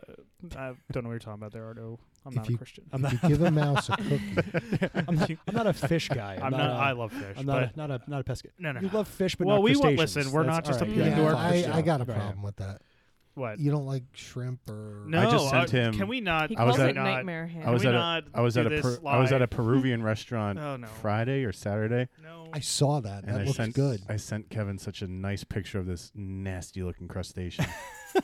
[0.57, 1.99] I don't know what you're talking about there, Ardo.
[2.25, 2.83] I'm If not you- a Christian.
[2.91, 3.23] I'm If not.
[3.23, 6.35] you give a mouse a cookie, I'm not, I'm not a fish guy.
[6.37, 6.57] I'm, I'm not.
[6.57, 6.69] not.
[6.71, 7.35] a- I love fish.
[7.37, 7.59] I'm not.
[7.61, 8.01] but A, not a.
[8.09, 8.49] Not a pesca.
[8.57, 10.81] no, no, You love fish, but Well, not we won't listen, we're That's not just
[10.81, 10.97] all a right.
[10.97, 12.23] Yeah, yeah, Pandora I, fish I got a Go ahead.
[12.23, 12.81] problem with that.
[13.35, 13.59] What?
[13.59, 16.49] You don't like shrimp or No, I just sent uh, him- Can we not?
[16.49, 17.63] He I was calls at- it not, nightmare ham.
[17.67, 19.19] I was Can at we a, not I was do at a this per, I
[19.19, 19.47] was at a?
[19.47, 20.87] Peruvian restaurant Oh no.
[20.87, 22.47] Friday or Saturday, No.
[22.53, 23.23] I saw that.
[23.23, 24.01] and That I looks sent good.
[24.09, 27.65] I sent Kevin such a nice picture of this nasty looking crustacean.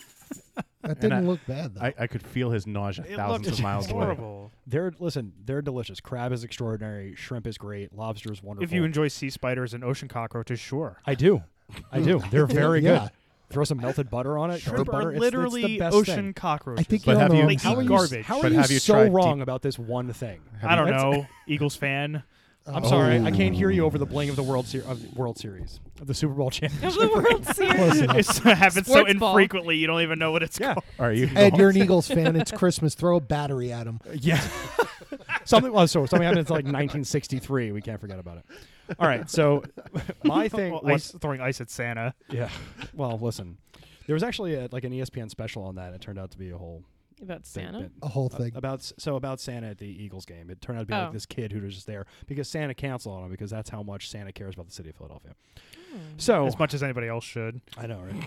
[0.83, 1.81] That didn't I- look bad though.
[1.81, 4.03] I, I could feel his nausea it thousands looked of miles away.
[4.05, 4.51] horrible.
[4.67, 5.33] They're listen.
[5.43, 5.99] They're delicious.
[5.99, 7.13] Crab is extraordinary.
[7.15, 7.93] Shrimp is great.
[7.93, 8.63] Lobster is wonderful.
[8.63, 10.99] If you enjoy sea spiders and ocean cockroaches, sure.
[11.05, 11.41] I do.
[11.91, 12.21] I do.
[12.31, 12.99] They're very Yeah.
[12.99, 13.09] good.
[13.49, 14.59] Throw some melted butter on it.
[14.61, 15.07] Shrimp butter.
[15.09, 16.33] are it's- it's the literally best ocean thing.
[16.33, 16.81] cockroaches.
[16.81, 18.25] I think But you have don't you- know They How eat are you, garbage.
[18.25, 20.39] How are But you have you so tried wrong deep- about this one thing?
[20.61, 21.25] Have I don't That's- know.
[21.47, 22.23] Eagles fan.
[22.65, 22.89] Um, I'm oh.
[22.89, 23.15] sorry.
[23.17, 23.31] I Oh.
[23.33, 26.07] can't hear you over the bling of the World Ser- of the World Series of
[26.07, 27.73] the Super Bowl of the World Series.
[27.75, 28.17] Close enough.
[28.17, 29.37] It's happens so Sports ball.
[29.37, 30.73] infrequently you don't even know what it's Yeah.
[30.73, 30.83] called.
[30.99, 31.29] Are you?
[31.33, 32.35] Ed, you're an Eagles fan.
[32.35, 32.93] It's Christmas.
[32.95, 34.01] Throw a battery at him.
[34.13, 34.41] Yeah.
[35.47, 35.71] something.
[35.71, 37.71] Well, so something happened in like 1963.
[37.71, 38.45] We can't forget about it.
[38.99, 39.29] All right.
[39.29, 39.63] So
[40.23, 40.71] my thing.
[40.73, 42.13] Well, was- ice, throwing ice at Santa.
[42.29, 42.49] Yeah.
[42.93, 43.57] Well, listen.
[44.05, 45.93] There was actually a, like an ESPN special on that.
[45.93, 46.83] It turned out to be a whole
[47.21, 47.45] About.
[47.45, 47.81] Santa.
[47.81, 47.91] bit.
[48.01, 48.51] A whole Uh, thing.
[48.55, 50.49] about s- so about Santa at the Eagles game.
[50.49, 50.99] It turned out to be Oh.
[51.03, 53.83] like this kid who was just there because Santa canceled on him because that's how
[53.83, 55.33] much Santa cares about the city of Philadelphia.
[55.91, 55.97] Hmm.
[56.17, 57.59] So As much as anybody else should.
[57.77, 58.23] I know, right?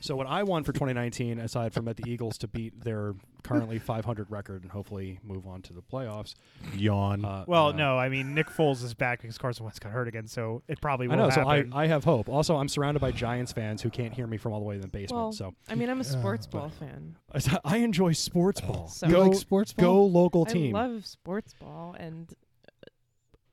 [0.00, 3.78] so what I want for 2019, aside from at the Eagles to beat their currently
[3.78, 6.34] 500 record and hopefully move on to the playoffs.
[6.74, 7.24] Yawn.
[7.24, 10.08] Uh, Well, uh, no, I mean Nick Foles is back because Carson Wentz got hurt
[10.08, 11.30] again, so it probably will I know.
[11.30, 11.72] So I, happen.
[11.74, 12.28] I have hope.
[12.28, 14.80] Also, I'm surrounded by Giants fans who can't hear me from all the way in
[14.80, 15.22] the basement.
[15.22, 17.16] Well, so I mean, I'm a sports but- ball fan.
[17.64, 18.88] I enjoy sports ball.
[18.88, 19.84] So- You go like sports ball?
[19.84, 20.74] go local team.
[20.74, 22.34] I love sports ball and uh,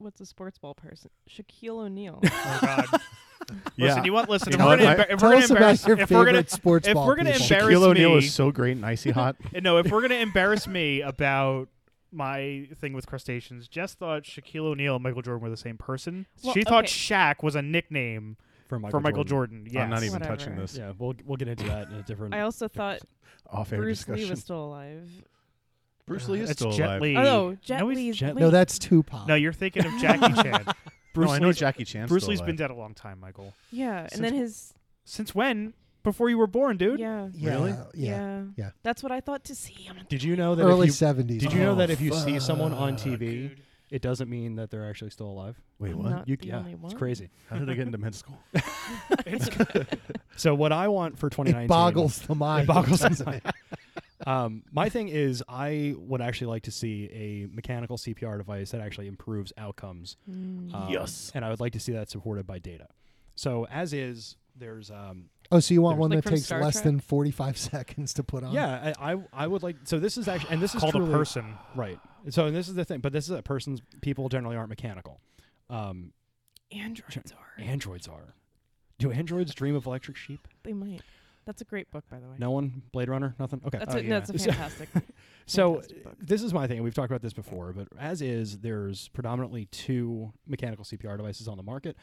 [0.02, 1.10] what's a sports ball person?
[1.30, 2.20] Shaquille O'Neal.
[2.26, 2.86] oh God.
[3.76, 3.88] yeah.
[3.88, 4.52] Listen, you want listen.
[4.54, 4.98] You if we're gonna, what?
[5.10, 6.94] embar- if Tell we're gonna us about embarrass, your if we're gonna favorite sports if
[6.94, 7.44] ball we're gonna people.
[7.56, 9.36] embarrass Shaquille O'Neal me- is so great and icy hot.
[9.62, 11.68] no, if we're gonna embarrass me about
[12.12, 16.26] my thing with crustaceans, Jess thought Shaquille O'Neal and Michael Jordan were the same person.
[16.44, 16.88] Well, she thought okay.
[16.94, 18.38] Shaq was a nickname
[18.68, 19.66] for Michael, for Michael Jordan.
[19.70, 19.84] Yes.
[19.84, 20.36] I'm not even Whatever.
[20.36, 20.78] touching this.
[20.78, 22.34] Yeah, we'll we'll get into that in a different.
[22.34, 23.00] I also thought
[23.50, 24.30] Off air Bruce Lee discussion.
[24.32, 25.10] was still alive.
[26.12, 27.02] Bruce uh, Lee is It's still Jet alive.
[27.02, 27.16] Li.
[27.18, 29.28] Oh no, Jet No, he's Li's Jet- wait, No, that's Tupac.
[29.28, 30.66] No, you're thinking of Jackie Chan.
[31.14, 32.08] Bruce no, I know Lee's, Jackie Chan.
[32.08, 32.48] Bruce still Lee's alive.
[32.48, 33.54] been dead a long time, Michael.
[33.72, 34.74] yeah, Since and then his
[35.06, 35.74] Since when?
[36.04, 37.00] Before you were born, dude.
[37.00, 37.72] yeah, yeah, Really?
[37.94, 38.18] Yeah.
[38.18, 38.70] yeah, yeah.
[38.82, 39.88] That's what I thought to see.
[39.90, 41.40] I'm Did you know that Early if you, 70s.
[41.40, 43.06] did you know Oh, that if you see someone on fuck.
[43.08, 43.56] TV,
[43.92, 45.62] it doesn't mean that they're actually still alive?
[45.80, 46.10] Wait, I'm what?
[46.10, 47.30] not You, the yeah, only it's crazy.
[47.52, 48.40] How did I get into med school?
[50.38, 52.64] So what I want for 2019 It boggles the mind.
[52.64, 53.42] It boggles the doesn't mind.
[53.46, 53.56] it?
[54.28, 58.82] Um, my thing is, I would actually like to see a mechanical CPR device that
[58.82, 60.18] actually improves outcomes.
[60.30, 60.74] Mm.
[60.74, 61.32] um, Yes.
[61.34, 62.88] and I would like to see that supported by data.
[63.36, 66.62] So as is, there's um, Oh, so you want There's- one Like that takes Star
[66.62, 66.84] less Trek?
[66.86, 68.54] than 45 seconds to put on?
[68.54, 69.76] yeah, I, I I would like.
[69.84, 71.56] So this is actually, and this is Called truly, a person.
[71.76, 72.00] right?
[72.30, 73.82] So and this is the thing, but this is a person's.
[74.02, 75.20] People generally aren't mechanical.
[75.70, 76.14] Um,
[76.72, 77.62] Androids are.
[77.64, 78.36] androids are.
[78.98, 80.48] Do androids dream of electric sheep?
[80.64, 81.02] They might.
[81.52, 82.36] That's a great book, by the way.
[82.40, 82.82] No one.
[82.94, 83.36] Blade Runner.
[83.38, 83.60] Nothing.
[83.68, 83.78] Okay.
[83.80, 84.10] That's Oh, a, yeah.
[84.10, 84.88] that's a fantastic.
[85.46, 86.16] So fantastic book.
[86.22, 86.82] this is my thing.
[86.82, 91.58] We've talked about this before, but as is, there's predominantly two mechanical CPR devices on
[91.58, 91.98] the market,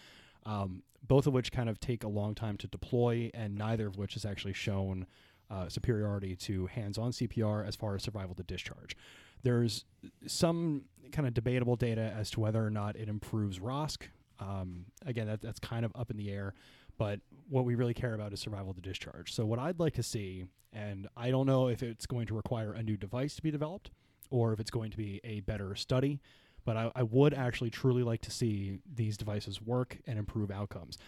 [0.44, 3.96] um, both of which kind of take a long time to deploy, and neither of
[3.96, 5.06] which has actually shown
[5.50, 8.98] uh, superiority to hands-on CPR as far as survival to discharge.
[9.44, 9.86] There's
[10.26, 14.02] some kind of debatable data as to whether or not it improves ROSC.
[14.40, 16.52] Um, again, that, that's kind of up in the air,
[16.98, 19.32] but what we really care about is survival to discharge.
[19.32, 22.72] So what I'd like to see, and I don't know if it's going to require
[22.72, 23.90] a new device to be developed
[24.30, 26.20] or if it's going to be a better study,
[26.64, 30.98] but I, I would actually truly like to see these devices work and improve outcomes.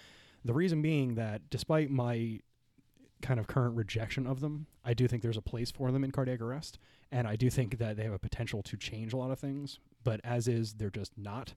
[0.44, 2.40] The reason being that despite my
[3.20, 6.12] kind of current rejection of them, I do think there's a place for them in
[6.12, 6.78] cardiac arrest,
[7.12, 9.78] and I do think that they have a potential to change a lot of things,
[10.02, 11.52] but as is, they're just not.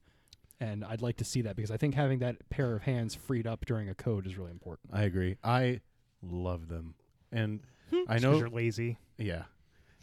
[0.59, 3.47] And I'd like to see that because I think having that pair of hands freed
[3.47, 4.91] up during a code is really important.
[4.93, 5.37] I agree.
[5.43, 5.81] I
[6.21, 6.95] love them,
[7.31, 7.59] and
[8.07, 8.37] I know.
[8.37, 8.97] you're lazy.
[9.17, 9.43] Yeah,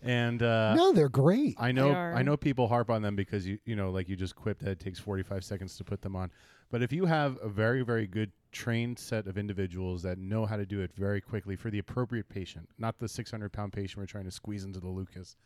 [0.02, 1.56] and uh, no, they're great.
[1.58, 1.92] I know.
[1.92, 2.14] are.
[2.14, 4.70] I know people harp on them because you you know like you just quip that
[4.70, 6.30] it takes 45 seconds to put them on.
[6.70, 10.56] But if you have a very very good trained set of individuals that know how
[10.56, 14.06] to do it very quickly for the appropriate patient, not the 600 pound patient we're
[14.06, 15.36] trying to squeeze into the Lucas,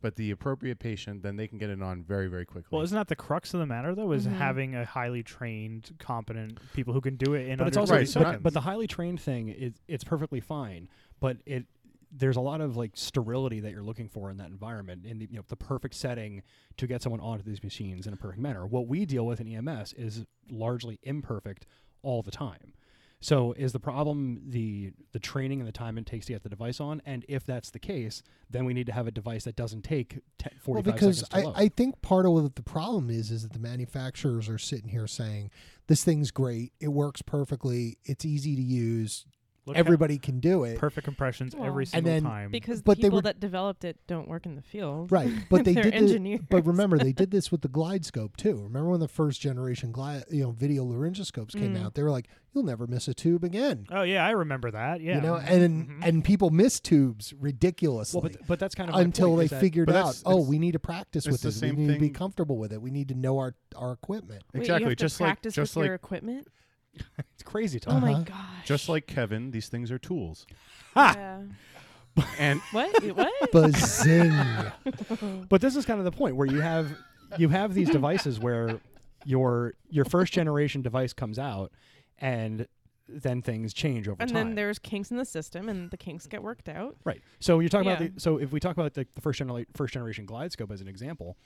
[0.00, 2.68] but the appropriate patient, then they can get it on very very quickly.
[2.70, 4.12] Well, isn't that the crux of the matter, though?
[4.12, 4.32] Is Mhm.
[4.32, 8.08] having a highly trained, competent people who can do it in but it's also Right,
[8.08, 8.42] so but, seconds.
[8.42, 10.88] but the highly trained thing is it's perfectly fine
[11.20, 11.66] but it
[12.14, 15.26] there's a lot of like sterility that you're looking for in that environment in the,
[15.30, 16.42] you know the perfect setting
[16.76, 19.46] to get someone onto these machines in a perfect manner what we deal with in
[19.48, 21.64] EMS is largely imperfect
[22.02, 22.74] all the time.
[23.22, 26.48] So is the problem the the training and the time it takes to get the
[26.48, 27.00] device on?
[27.06, 30.18] And if that's the case, then we need to have a device that doesn't take
[30.38, 31.54] 10, 45 well, because I, load.
[31.56, 35.06] I think part of what the problem is is that the manufacturers are sitting here
[35.06, 35.52] saying
[35.86, 39.24] this thing's great, it works perfectly, it's easy to use,
[39.64, 40.78] Look everybody can do it.
[40.78, 42.50] perfect compressions Well- every And single then- time.
[42.50, 45.12] because But the they people were- that developed it don't work in the field.
[45.12, 45.92] Right, but they They're did.
[45.92, 46.40] The, engineers.
[46.50, 48.56] but remember, they did this with the glide scope too.
[48.62, 51.84] Remember when the first generation glide, you know, video laryngoscopes came Mm.
[51.84, 51.94] out?
[51.94, 55.00] They were like, "You'll never miss a tube again." oh yeah, I remember that.
[55.00, 56.06] Yeah, You know, and Mhm.
[56.08, 59.50] and people miss tubes ridiculously well, but, but that's kind of until point, they is
[59.52, 61.62] that- figured But out, that's- oh, it's- we need to practice with the this.
[61.62, 62.82] we need to be comfortable with it.
[62.82, 64.42] We need to know our our equipment.
[64.52, 64.84] Wait, exactly.
[64.86, 66.48] You have just to like practice just with like your equipment.
[67.34, 67.94] it's crazy talk.
[67.94, 68.22] Oh my Uh-huh.
[68.24, 68.66] gosh.
[68.66, 70.46] just like Kevin, these things are tools.
[70.96, 71.42] Yeah.
[72.38, 73.02] And What?
[73.02, 73.52] Wait, what?
[73.52, 74.32] Bazing!
[75.48, 76.94] But this is kind of the point where you have
[77.38, 78.80] you have these devices where
[79.24, 81.72] your your first generation device comes out
[82.18, 82.66] and
[83.08, 84.22] then things change over time.
[84.22, 84.46] and time.
[84.48, 86.96] then there's kinks in the system, and the kinks get worked out.
[87.04, 87.20] right.
[87.40, 87.96] So you're talking Yeah.
[87.96, 90.70] about the, so if we talk about the, the first generation first generation glide scope
[90.70, 91.36] as an example,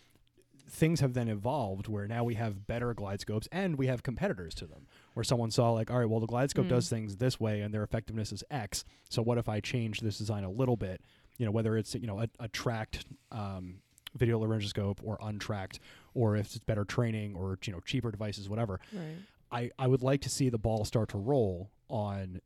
[0.69, 4.55] things have then evolved where now we have better glide scopes and we have competitors
[4.55, 6.71] to them where someone saw like all right well the glide scope Mm.
[6.71, 10.19] does things this way and their effectiveness is x so what if i change this
[10.19, 11.01] design a little bit
[11.39, 13.77] you know whether it's you know a, a tracked um,
[14.17, 15.79] video laryngoscope or untracked
[16.15, 19.17] or if it's better training or you know cheaper devices whatever Right.
[19.53, 22.41] i i would like to see the ball start to roll on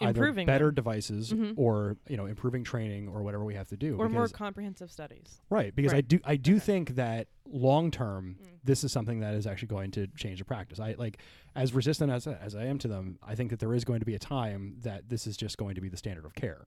[0.00, 0.74] either Improving better them.
[0.76, 1.54] devices Mhm.
[1.56, 5.40] or you know improving training or whatever we have to do Or more comprehensive studies.
[5.50, 6.60] Right, because I do I do Okay.
[6.60, 8.46] think that long term Mm.
[8.64, 10.78] this is something that is actually going to change the practice.
[10.80, 11.20] I like
[11.54, 14.06] as resistant as as I am to them, I think that there is going to
[14.06, 16.66] be a time that this is just going to be the standard of care.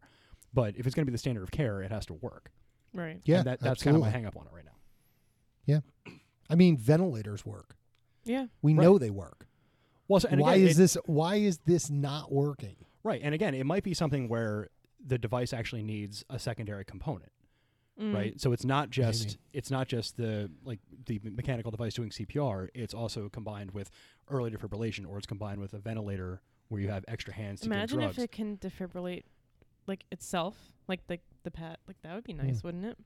[0.54, 2.52] But if it's going to be the standard of care, it has to work.
[2.94, 3.22] Right.
[3.24, 4.02] Yeah, and that, that's absolutely.
[4.02, 4.76] kind of my hang up on it right now.
[5.66, 5.80] Yeah.
[6.50, 7.78] I mean, ventilators work.
[8.26, 8.48] Yeah.
[8.62, 8.84] We Right.
[8.84, 9.48] know they work.
[10.10, 10.98] Well, so, and why again, is it- this?
[11.06, 12.76] Why is this not working?
[13.04, 13.22] Right?
[13.24, 14.70] And again, it might be something where
[15.06, 17.32] the device actually needs a secondary component.
[18.00, 18.16] Mm.
[18.16, 18.40] right?
[18.42, 19.40] So it's not just Maybe.
[19.54, 22.70] it's not just the like the mechanical device doing CPR.
[22.74, 23.92] It's also combined with
[24.30, 28.00] early defibrillation, or it's combined with a ventilator where you have extra hands to Imagine
[28.00, 29.24] give if it can defibrillate
[29.88, 30.56] like itself,
[30.88, 31.78] like the the pad.
[31.86, 32.48] Like that would be Hmm.
[32.48, 32.98] nice, wouldn't it?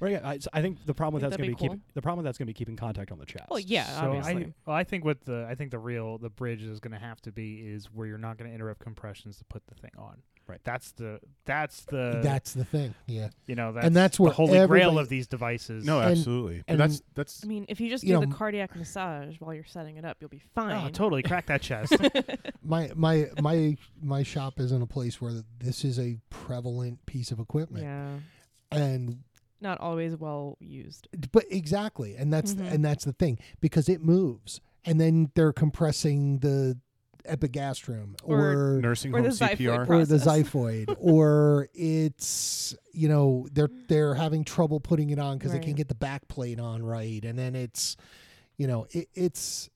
[0.00, 1.82] Right, yeah, I, I think the problem with that's going to that'd be be keeping
[1.94, 3.46] the problem with that's going to be keeping contact on the chest.
[3.50, 4.44] Well, yeah, so obviously.
[4.46, 6.98] I, well, I think what the I think the real the bridge is going to
[6.98, 9.92] have to be is where you're not going to interrupt compressions to put the thing
[9.98, 10.22] on.
[10.46, 10.60] Right.
[10.62, 12.94] That's the that's the That's the thing.
[13.06, 13.30] Yeah.
[13.46, 15.86] you know that's and that's the where holy grail of these devices.
[15.86, 16.62] no, And- absolutely.
[16.66, 19.36] But and- that's that's I mean, if you just You do know, the cardiac massage
[19.40, 20.86] while you're setting it up, you'll be oh, fine.
[20.86, 21.94] oh, totally crack that chest.
[22.62, 27.30] My my my my shop is in a place where this is a prevalent piece
[27.30, 28.18] of equipment, Yeah.
[28.70, 29.22] and
[29.60, 31.08] Not always well used.
[31.32, 32.72] but exactly, and that's Mhm.
[32.72, 36.78] and that's the thing because it moves, and then they're compressing the
[37.26, 39.86] epigastrium Or- or nursing or home the xiphoid CPR.
[39.86, 45.38] pro- or the xiphoid, or it's you know they're they're having trouble putting it on
[45.38, 47.96] because they can't get the back plate on right, and then it's
[48.58, 49.70] you know it, it's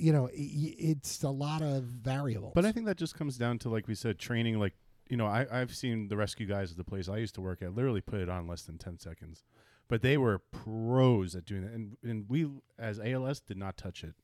[0.00, 2.52] you know i- i it's a lot of variables.
[2.56, 4.58] But I think that just comes down to like we said, training.
[4.58, 4.74] Like
[5.12, 7.60] you know, I I've seen the rescue guys at the place I used to work
[7.60, 9.44] at literally put it on less than ten seconds,
[9.86, 12.48] but they were pros at doing that, and and we
[12.78, 14.14] as ALS did not touch it.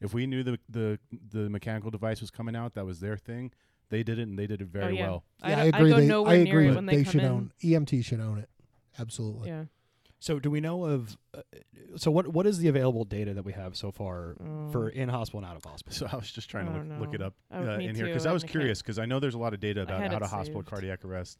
[0.00, 0.98] If we knew the the
[1.30, 3.52] the mechanical device was coming out, that was their thing.
[3.90, 5.08] They did it, and they did it oh, very oh, yeah.
[5.10, 5.24] well.
[5.42, 5.80] I, yeah, d- I agree.
[5.80, 6.64] I go they, nowhere I near agree.
[6.64, 7.26] it but when they, they, come should in.
[7.26, 8.48] own EMT should own it.
[8.98, 9.48] Absolutely.
[9.50, 9.64] Yeah.
[10.20, 11.16] So do we know of?
[11.34, 11.40] Uh,
[11.96, 14.36] so what what is the available data that we have so far
[14.70, 14.94] for Mm.
[14.94, 15.96] in hospital and out of hospital?
[15.96, 17.96] So I was just trying to look, don't look it up Oh, uh, me in
[17.96, 20.22] here because I was curious because I know there's a lot of data about out
[20.22, 21.38] of hospital cardiac arrest,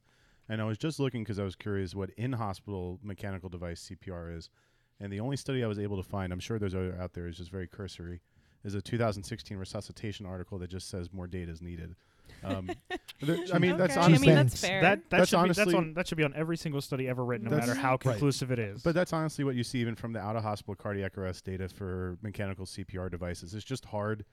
[0.49, 4.35] and I was just looking because I was curious what in hospital mechanical device CPR
[4.37, 4.49] is,
[4.99, 7.29] and the only study I was able to find, I'm sure there's other out there,
[7.29, 8.23] is just very cursory,
[8.65, 11.95] is a 2016 resuscitation article that just says more data is needed.
[12.43, 12.71] Um,
[13.21, 14.81] there- I mean, that's Okay, honestly, I mean, that's fair.
[14.83, 17.25] that that That's should be, that's on that should be on every single study ever
[17.25, 18.01] written, no matter how Right.
[18.01, 18.83] conclusive it is.
[18.83, 21.69] But that's honestly what you see even from the out of hospital cardiac arrest data
[21.69, 23.55] for mechanical CPR devices.
[23.55, 24.25] It's just hard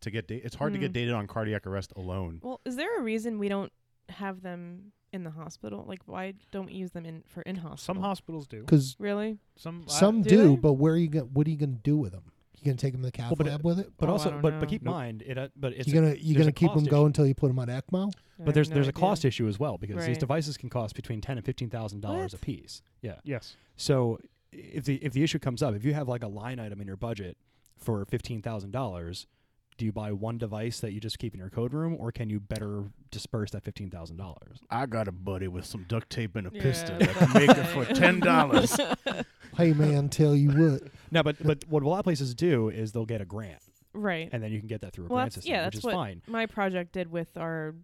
[0.00, 0.44] to get data.
[0.46, 0.94] It's hard to get Mm.
[0.94, 2.40] data on cardiac arrest alone.
[2.42, 3.72] well, is there a reason we don't
[4.08, 5.84] have them in the hospital?
[5.86, 7.76] Like, why don't we use them in for in hospital?
[7.96, 8.60] some hospitals do.
[8.60, 9.38] Because Really?
[9.56, 11.26] Some I- some do do, but where are you going?
[11.34, 12.22] What are you going to do with them?
[12.60, 13.92] You going to take them to the cath Well, but lab with it?
[13.98, 14.94] But Oh, I also, don't but but keep in Nope.
[14.94, 15.38] mind it.
[15.38, 17.34] Uh, but it's you gonna you there's gonna a keep them cost going until you
[17.34, 18.12] put them on ECMO?
[18.38, 19.00] I But there's no there's a idea.
[19.00, 20.20] cost issue as well because these Right.
[20.20, 22.42] devices can cost between ten and fifteen thousand dollars a What?
[22.42, 22.82] piece.
[23.02, 23.16] Yeah.
[23.24, 23.56] yes.
[23.76, 24.18] So
[24.52, 26.86] if the if the issue comes up, if you have like a line item in
[26.86, 27.36] your budget
[27.78, 29.26] for fifteen thousand dollars,
[29.78, 32.28] do you buy one device that you just keep in your code room, or can
[32.28, 34.58] you better disperse that fifteen thousand dollars?
[34.70, 36.62] I got a buddy with some duct tape and a Yeah.
[36.62, 38.76] piston that can make it for ten dollars.
[39.56, 40.82] Hey man, tell you what.
[41.10, 43.58] No, but but what a lot of places do is they'll get a grant.
[43.92, 44.28] Right.
[44.32, 45.84] and then you can get that through a Well, grant system, yeah, which that's is
[45.84, 46.22] what- fine.
[46.28, 47.74] My project did with our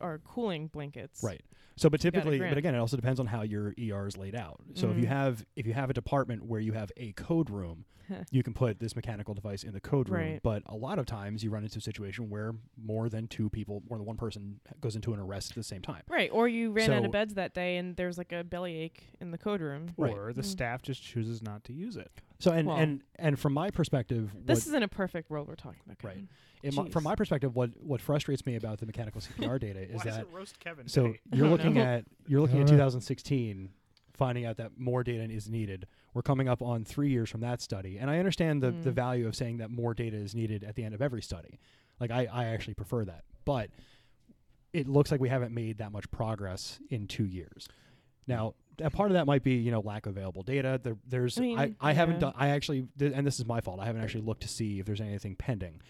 [0.00, 1.22] our cooling blankets.
[1.22, 1.42] Right.
[1.78, 4.06] So, but You got a typically, but again, it also depends on how your ER
[4.06, 4.60] is laid out.
[4.74, 5.08] So, if you Mm.
[5.08, 7.84] have if you have a department where you have a code room,
[8.30, 10.20] you can put this mechanical device in the code room.
[10.22, 10.40] Right.
[10.42, 13.82] But a lot of times, you run into a situation where more than two people,
[13.90, 16.02] more than one person, goes into an arrest at the same time.
[16.08, 16.30] Right.
[16.32, 19.38] Or you ran out of beds that day and there's like a bellyache in the
[19.38, 19.88] code room.
[19.98, 20.14] Right.
[20.16, 20.46] Or the Mm.
[20.46, 22.10] staff just chooses not to use it.
[22.38, 25.80] So, and Well- and and from my perspective, This isn't a perfect world we're talking
[25.84, 26.02] about.
[26.04, 26.24] Right.
[26.70, 26.78] Kevin.
[26.78, 29.96] in my, from my perspective, what what frustrates me about the mechanical CPR data is
[29.98, 31.20] Why that is it roast Kevin So day?
[31.32, 31.82] you're looking no.
[31.82, 33.70] at you're looking I at don't 2016,
[34.14, 35.86] finding out that more data is needed.
[36.14, 38.94] We're coming up on three years from that study, and I understand the the Mm.
[38.94, 41.58] value of saying that more data is needed at the end of every study.
[42.00, 43.70] Like I I actually prefer that, but
[44.72, 47.68] it looks like we haven't made that much progress in two years.
[48.26, 50.80] Now, a part of that might be you know lack of available data.
[50.82, 53.60] There, there's I I, mean, I haven't done I actually th- and this is my
[53.60, 53.80] fault.
[53.80, 55.80] I haven't actually looked to see if there's anything pending.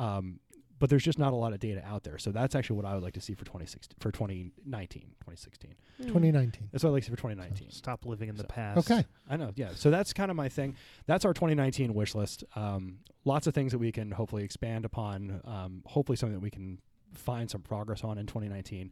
[0.00, 0.40] Um,
[0.78, 2.16] but there's just not a lot of data out there.
[2.16, 5.74] So that's actually what I would like to see for 2016 for 2019, 2016.
[6.00, 6.06] Mm.
[6.06, 6.68] 2019.
[6.72, 7.70] That's what I'd like to see for 2019.
[7.70, 8.90] Stop living in the So- past.
[8.90, 9.04] Okay.
[9.28, 9.72] I know, yeah.
[9.74, 10.74] So that's kind of my thing.
[11.04, 12.44] That's our 2019 wish list.
[12.56, 15.42] Um, lots of things that we can hopefully expand upon.
[15.44, 16.78] Um, hopefully, something that we can
[17.12, 18.90] find some progress on in 2019.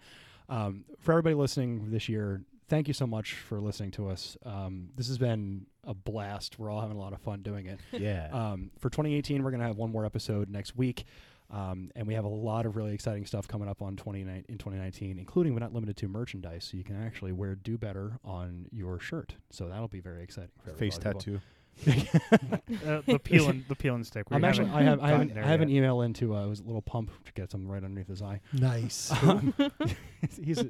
[0.51, 4.37] Um, for everybody listening this year, thank you so much for listening to us.
[4.45, 6.59] Um, this has been a blast.
[6.59, 7.81] We're all having a lot of fun doing it.
[7.93, 8.29] Yeah.
[8.33, 11.05] Um, for 2018, we're going to have one more episode next week.
[11.51, 14.59] Um, and we have a lot of really exciting stuff coming up on 29 in
[14.59, 16.69] 2019, including but not limited to merchandise.
[16.71, 19.35] So you can actually wear "Do Better" on your shirt.
[19.51, 20.51] So that'll be very exciting.
[20.63, 21.25] For Face everybody.
[21.25, 21.41] tattoo.
[22.87, 24.29] Uh, the peel and the peel and stick.
[24.31, 26.49] we I'm actually I haven't I have, an, I have an email into uh, it
[26.49, 28.41] was a little pump to get something right underneath his eye.
[28.53, 29.13] Nice.
[29.23, 29.53] Um,
[30.43, 30.63] he's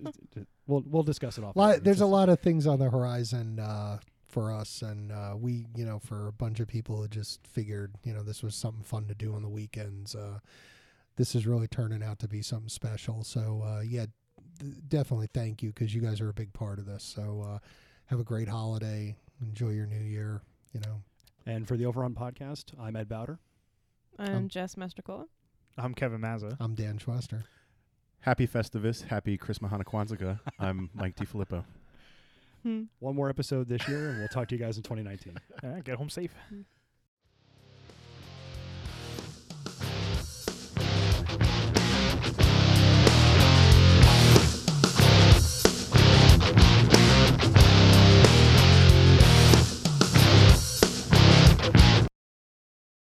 [0.67, 1.55] we'll we'll discuss it off.
[1.55, 3.99] lot, there's a lot of things on the horizon uh,
[4.29, 7.95] for us, and uh, we, you know, for a bunch of people who just figured,
[8.05, 10.15] you know, this was something fun to do on the weekends.
[10.15, 10.39] Uh,
[11.17, 13.23] this is really turning out to be something special.
[13.25, 14.07] So, uh, yeah,
[14.59, 17.03] d- definitely thank you because you guys are a big part of this.
[17.05, 17.59] So, uh,
[18.07, 19.17] have a great holiday.
[19.41, 20.43] Enjoy your new year.
[20.73, 21.03] You know,
[21.47, 23.39] And for the Overrun podcast, I'm Ed Bowder.
[24.19, 25.25] I'm Um, Jess Mastercola.
[25.77, 26.57] I'm Kevin Mazza.
[26.61, 27.45] I'm Dan Schwester.
[28.21, 29.05] Happy Festivus.
[29.05, 30.41] Happy Chris Mahana Kwanzaa.
[30.59, 31.65] I'm Mike DiFilippo.
[32.65, 32.83] Hmm.
[32.99, 35.37] One more episode this year, and we'll talk to you guys in 2019.
[35.63, 36.35] All right, get home safe.
[36.53, 36.65] Mm.